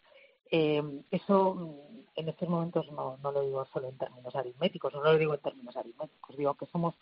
[0.50, 5.04] Eh, eso mm, en estos momentos no, no lo digo solo en términos aritméticos, no
[5.04, 6.96] lo digo en términos aritméticos, digo que somos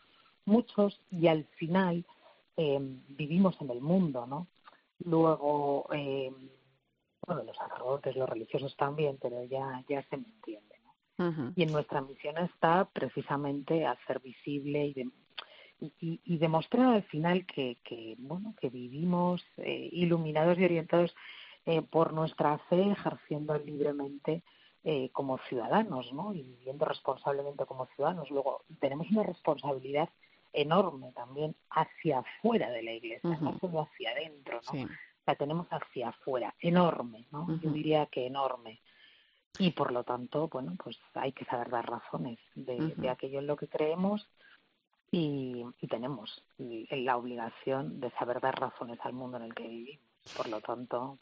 [0.46, 2.04] muchos y al final
[2.58, 2.80] eh,
[3.10, 4.48] vivimos en el mundo, ¿no?
[5.00, 5.88] Luego,
[7.26, 10.76] bueno, los sacerdotes, los religiosos también, pero ya, ya se me entiende,
[11.18, 11.54] ¿no?
[11.56, 15.10] Y en nuestra misión está precisamente hacer visible y, de,
[15.80, 21.16] y, demostrar al final que, que bueno que vivimos eh, iluminados y orientados
[21.66, 24.44] eh, por nuestra fe ejerciendo libremente
[24.84, 26.34] eh, como ciudadanos ¿no?
[26.34, 28.30] y viviendo responsablemente como ciudadanos.
[28.30, 30.10] Luego tenemos una responsabilidad
[30.54, 34.88] enorme también hacia afuera de la iglesia no solo hacia adentro no
[35.26, 38.82] la tenemos hacia afuera enorme no yo diría que enorme
[39.58, 43.48] y por lo tanto bueno pues hay que saber dar razones de, de aquello en
[43.48, 44.28] lo que creemos
[45.12, 50.04] y, tenemos la obligación de saber dar razones al mundo en el que vivimos.
[50.36, 51.20] Por lo tanto,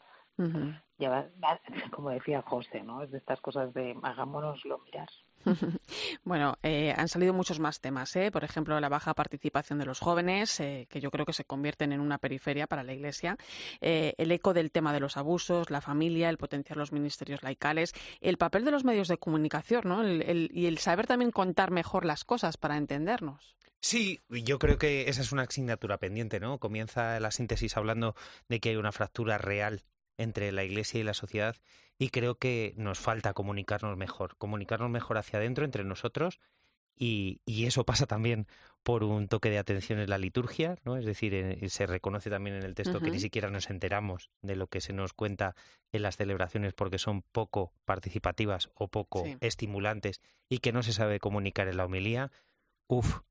[1.92, 3.02] como decía José, ¿no?
[3.02, 5.08] Es de estas cosas de hagámonoslo mirar.
[6.24, 8.30] Bueno, eh, han salido muchos más temas, ¿eh?
[8.30, 11.92] por ejemplo, la baja participación de los jóvenes, eh, que yo creo que se convierten
[11.92, 13.36] en una periferia para la Iglesia,
[13.80, 17.92] eh, el eco del tema de los abusos, la familia, el potenciar los ministerios laicales,
[18.20, 20.06] el papel de los medios de comunicación ¿no?
[20.06, 23.56] y el saber también contar mejor las cosas para entendernos.
[23.80, 26.58] Sí, yo creo que esa es una asignatura pendiente, ¿no?
[26.58, 28.14] Comienza la síntesis hablando
[28.48, 29.82] de que hay una fractura real
[30.18, 31.56] entre la Iglesia y la sociedad
[31.98, 36.40] y creo que nos falta comunicarnos mejor, comunicarnos mejor hacia adentro entre nosotros
[36.96, 38.46] y, y, eso pasa también
[38.84, 40.96] por un toque de atención en la liturgia, ¿no?
[40.96, 44.68] Es decir, se reconoce también en el texto que ni siquiera nos enteramos de lo
[44.68, 45.56] que se nos cuenta
[45.90, 51.18] en las celebraciones porque son poco participativas o poco estimulantes y que no se sabe
[51.18, 52.30] comunicar en la homilía.
[52.86, 53.22] Uf,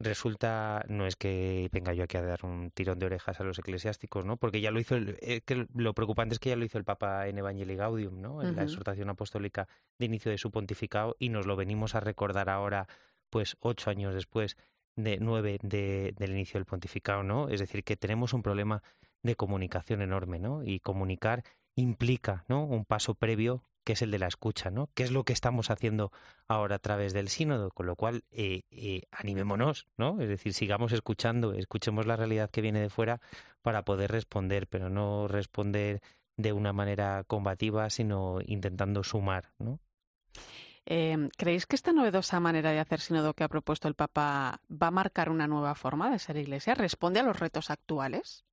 [0.00, 3.58] resulta, no es que venga yo aquí a dar un tirón de orejas a los
[3.58, 4.36] eclesiásticos, ¿no?
[4.36, 6.84] Porque ya lo hizo, el, eh, que lo preocupante es que ya lo hizo el
[6.84, 8.42] Papa en Evangelii Gaudium, ¿no?
[8.42, 9.68] En la exhortación apostólica
[9.98, 12.86] de inicio de su pontificado y nos lo venimos a recordar ahora,
[13.30, 14.56] pues ocho años después
[14.96, 17.48] de nueve de, del inicio del pontificado, ¿no?
[17.48, 18.82] Es decir, que tenemos un problema
[19.22, 20.62] de comunicación enorme, ¿no?
[20.62, 21.42] Y comunicar
[21.74, 22.64] implica, ¿no?
[22.64, 24.90] Un paso previo que es el de la escucha, ¿no?
[24.92, 26.12] ¿Qué es lo que estamos haciendo
[26.46, 27.70] ahora a través del sínodo?
[27.70, 30.20] Con lo cual, eh, eh, animémonos, ¿no?
[30.20, 33.22] Es decir, sigamos escuchando, escuchemos la realidad que viene de fuera
[33.62, 36.02] para poder responder, pero no responder
[36.36, 39.80] de una manera combativa, sino intentando sumar, ¿no?
[40.84, 44.88] Em, ¿Creéis que esta novedosa manera de hacer sínodo que ha propuesto el Papa va
[44.88, 46.74] a marcar una nueva forma de ser iglesia?
[46.74, 48.44] ¿Responde a los retos actuales?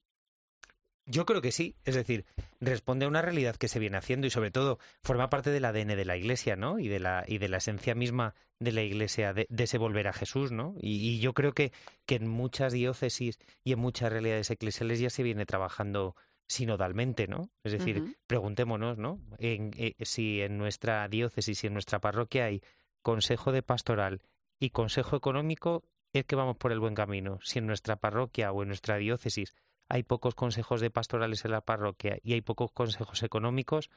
[1.08, 2.26] Yo creo que sí, es decir,
[2.66, 5.90] responde a una realidad que se viene haciendo y sobre todo forma parte del ADN
[5.90, 6.80] de la Iglesia, ¿no?
[6.80, 10.14] Y de la, y de la esencia misma de la Iglesia de, ese volver a
[10.14, 10.76] Jesús, ¿no?
[10.80, 11.72] Y, yo creo que,
[12.06, 16.16] que en muchas diócesis y en muchas realidades eclesiales ya se viene trabajando
[16.48, 17.50] sinodalmente, ¿no?
[17.64, 19.20] Es decir, preguntémonos, ¿no?
[19.40, 22.62] En, eh, si en nuestra diócesis y en nuestra parroquia hay
[23.02, 24.22] consejo de pastoral
[24.60, 27.40] y consejo económico, es que vamos por el buen camino.
[27.42, 29.54] Si en nuestra parroquia o en nuestra diócesis
[29.90, 33.90] hay pocos consejos de pastorales en la parroquia y hay pocos consejos económicos,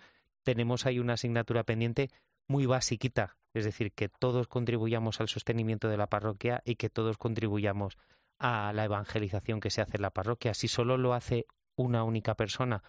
[0.42, 2.10] tenemos ahí una asignatura pendiente
[2.46, 7.18] muy basiquita, es decir, que todos contribuyamos al sostenimiento de la parroquia y que todos
[7.18, 7.98] contribuyamos
[8.38, 10.54] a la evangelización que se hace en la parroquia.
[10.54, 12.82] Si solo lo hace una única persona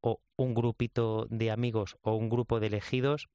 [0.00, 3.28] o un grupito de amigos o un grupo de elegidos,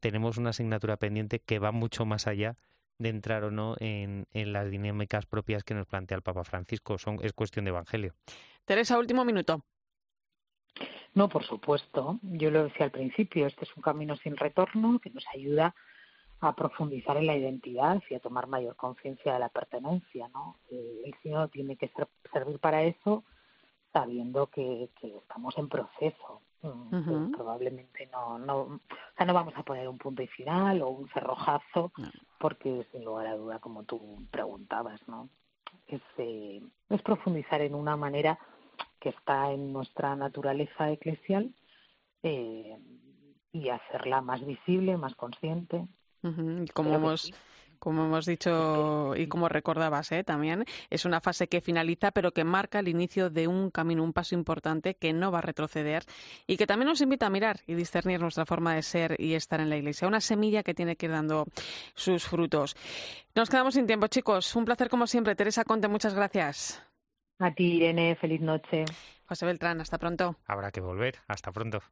[0.00, 2.56] tenemos una asignatura pendiente que va mucho más allá
[2.98, 6.98] de entrar o no en, en las dinámicas propias que nos plantea el Papa Francisco.
[6.98, 8.14] Son, es cuestión de evangelio.
[8.66, 9.62] Teresa, último minuto.
[11.14, 12.18] No, por supuesto.
[12.22, 15.74] Yo lo decía al principio, este es un camino sin retorno que nos ayuda
[16.40, 20.28] a profundizar en la identidad y a tomar mayor conciencia de la pertenencia.
[20.34, 20.58] ¿no?
[20.68, 21.90] Eh, el Señor tiene que
[22.32, 23.24] servir para eso
[23.92, 26.42] sabiendo que, estamos en proceso.
[26.62, 28.80] Mm, probablemente no, no, o
[29.16, 31.92] sea, no vamos a poner un punto y final o un cerrojazo,
[32.40, 35.28] porque sin lugar a duda, como tú preguntabas, ¿no?
[35.86, 36.60] Es, eh,
[36.90, 38.38] es profundizar en una manera
[39.00, 41.54] que está en nuestra naturaleza eclesial
[42.22, 42.76] eh,
[43.52, 45.86] y hacerla más visible, más consciente.
[46.74, 47.32] Como hemos
[47.78, 50.24] como hemos dicho y como recordabas ¿eh?
[50.24, 54.12] también, es una fase que finaliza pero que marca el inicio de un camino, un
[54.12, 56.04] paso importante que no va a retroceder
[56.46, 59.60] y que también nos invita a mirar y discernir nuestra forma de ser y estar
[59.60, 60.08] en la Iglesia.
[60.08, 61.46] Una semilla que tiene que ir dando
[61.94, 62.76] sus frutos.
[63.34, 64.54] Nos quedamos sin tiempo, chicos.
[64.56, 65.36] Un placer como siempre.
[65.36, 66.82] Teresa Conte, muchas gracias.
[67.38, 68.84] A ti, Irene, feliz noche.
[69.26, 70.36] José Beltrán, hasta pronto.
[70.46, 71.82] Habrá que volver, hasta pronto.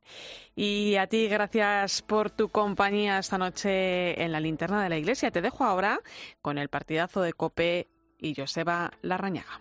[0.55, 5.31] Y a ti, gracias por tu compañía esta noche en la linterna de la iglesia.
[5.31, 6.01] Te dejo ahora
[6.41, 7.89] con el partidazo de Cope
[8.19, 9.61] y Joseba Larrañaga.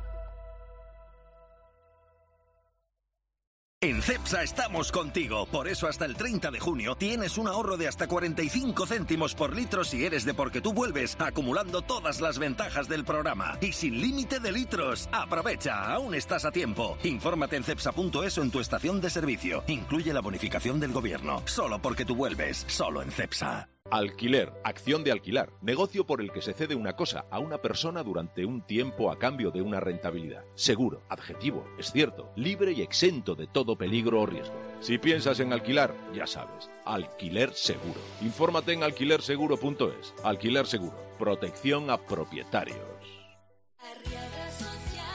[4.33, 5.45] Estamos contigo.
[5.45, 9.53] Por eso hasta el 30 de junio tienes un ahorro de hasta 45 céntimos por
[9.53, 13.57] litro si eres de porque tú vuelves, acumulando todas las ventajas del programa.
[13.61, 15.09] Y sin límite de litros.
[15.11, 16.97] Aprovecha, aún estás a tiempo.
[17.03, 19.63] Infórmate en cepsa.es o en tu estación de servicio.
[19.67, 21.41] Incluye la bonificación del gobierno.
[21.45, 22.65] Solo porque tú vuelves.
[22.67, 23.67] Solo en CEPSA.
[23.91, 28.03] Alquiler, acción de alquilar, negocio por el que se cede una cosa a una persona
[28.03, 30.45] durante un tiempo a cambio de una rentabilidad.
[30.55, 34.55] Seguro, adjetivo, es cierto, libre y exento de todo peligro o riesgo.
[34.79, 37.99] Si piensas en alquilar, ya sabes, alquiler seguro.
[38.21, 40.13] Infórmate en alquilerseguro.es.
[40.23, 42.77] Alquiler seguro, protección a propietarios.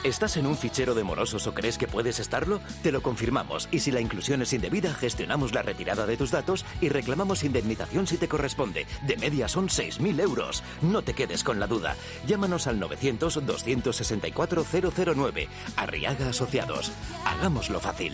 [0.07, 2.61] ¿Estás en un fichero de morosos o crees que puedes estarlo?
[2.81, 6.65] Te lo confirmamos y si la inclusión es indebida, gestionamos la retirada de tus datos
[6.79, 8.85] y reclamamos indemnización si te corresponde.
[9.05, 10.63] De media son 6.000 euros.
[10.81, 11.97] No te quedes con la duda.
[12.25, 15.49] Llámanos al 900-264-009.
[15.75, 16.93] Arriaga Asociados.
[17.25, 18.13] Hagámoslo fácil.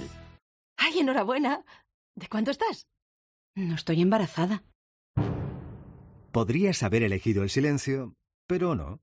[0.78, 1.64] ¡Ay, enhorabuena!
[2.16, 2.88] ¿De cuánto estás?
[3.54, 4.64] No estoy embarazada.
[6.32, 8.16] Podrías haber elegido el silencio,
[8.48, 9.00] pero no.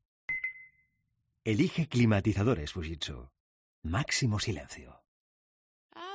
[1.43, 3.31] Elige climatizadores Fujitsu.
[3.83, 5.01] Máximo silencio.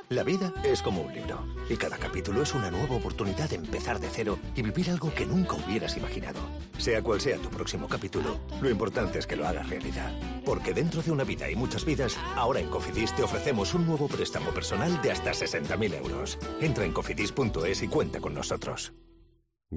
[0.09, 3.99] La vida es como un libro y cada capítulo es una nueva oportunidad de empezar
[3.99, 6.39] de cero y vivir algo que nunca hubieras imaginado.
[6.77, 10.13] Sea cual sea tu próximo capítulo, lo importante es que lo hagas realidad.
[10.45, 14.07] Porque dentro de una vida y muchas vidas, ahora en Cofidis te ofrecemos un nuevo
[14.07, 16.37] préstamo personal de hasta 60.000 euros.
[16.61, 18.93] Entra en cofidis.es y cuenta con nosotros.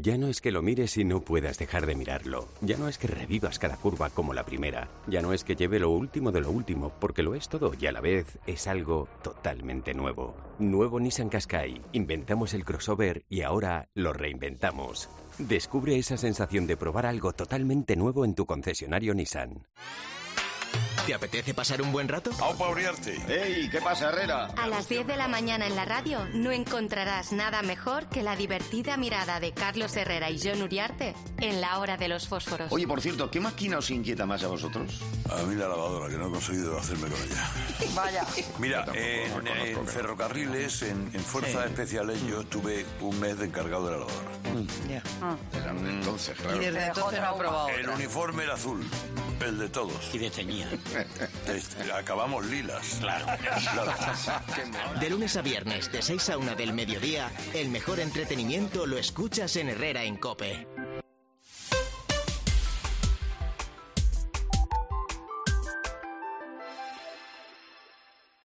[0.00, 2.46] Ya no es que lo mires y no puedas dejar de mirarlo.
[2.60, 4.88] Ya no es que revivas cada curva como la primera.
[5.08, 7.86] Ya no es que lleve lo último de lo último, porque lo es todo y
[7.86, 10.36] a la vez es algo totalmente nuevo.
[10.60, 11.82] Nuevo Nissan Qashqai.
[11.92, 15.08] Inventamos el crossover y ahora lo reinventamos.
[15.38, 19.66] Descubre esa sensación de probar algo totalmente nuevo en tu concesionario Nissan.
[21.06, 22.30] ¿Te apetece pasar un buen rato?
[22.40, 23.16] ¡Aupa Uriarte!
[23.28, 23.70] ¡Ey!
[23.70, 24.46] ¿Qué pasa, Herrera?
[24.56, 28.36] A las 10 de la mañana en la radio no encontrarás nada mejor que la
[28.36, 32.70] divertida mirada de Carlos Herrera y John Uriarte en la hora de los fósforos.
[32.70, 35.00] Oye, por cierto, ¿qué máquina os inquieta más a vosotros?
[35.30, 37.50] A mí la lavadora, que no he conseguido hacerme con ella.
[37.94, 38.26] Vaya.
[38.58, 43.92] Mira, en, en ferrocarriles, en, en fuerzas especiales, yo estuve un mes de encargado de
[43.92, 44.28] la lavadora.
[45.88, 46.56] Entonces, claro.
[46.56, 47.68] Y desde entonces no ha probado.
[47.70, 48.84] El uniforme era azul,
[49.46, 50.14] el de todos.
[50.14, 50.68] Y de ceñía.
[51.46, 52.98] Este, acabamos lilas.
[53.00, 53.26] Claro.
[55.00, 59.56] De lunes a viernes, de 6 a 1 del mediodía, el mejor entretenimiento lo escuchas
[59.56, 60.66] en Herrera en Cope.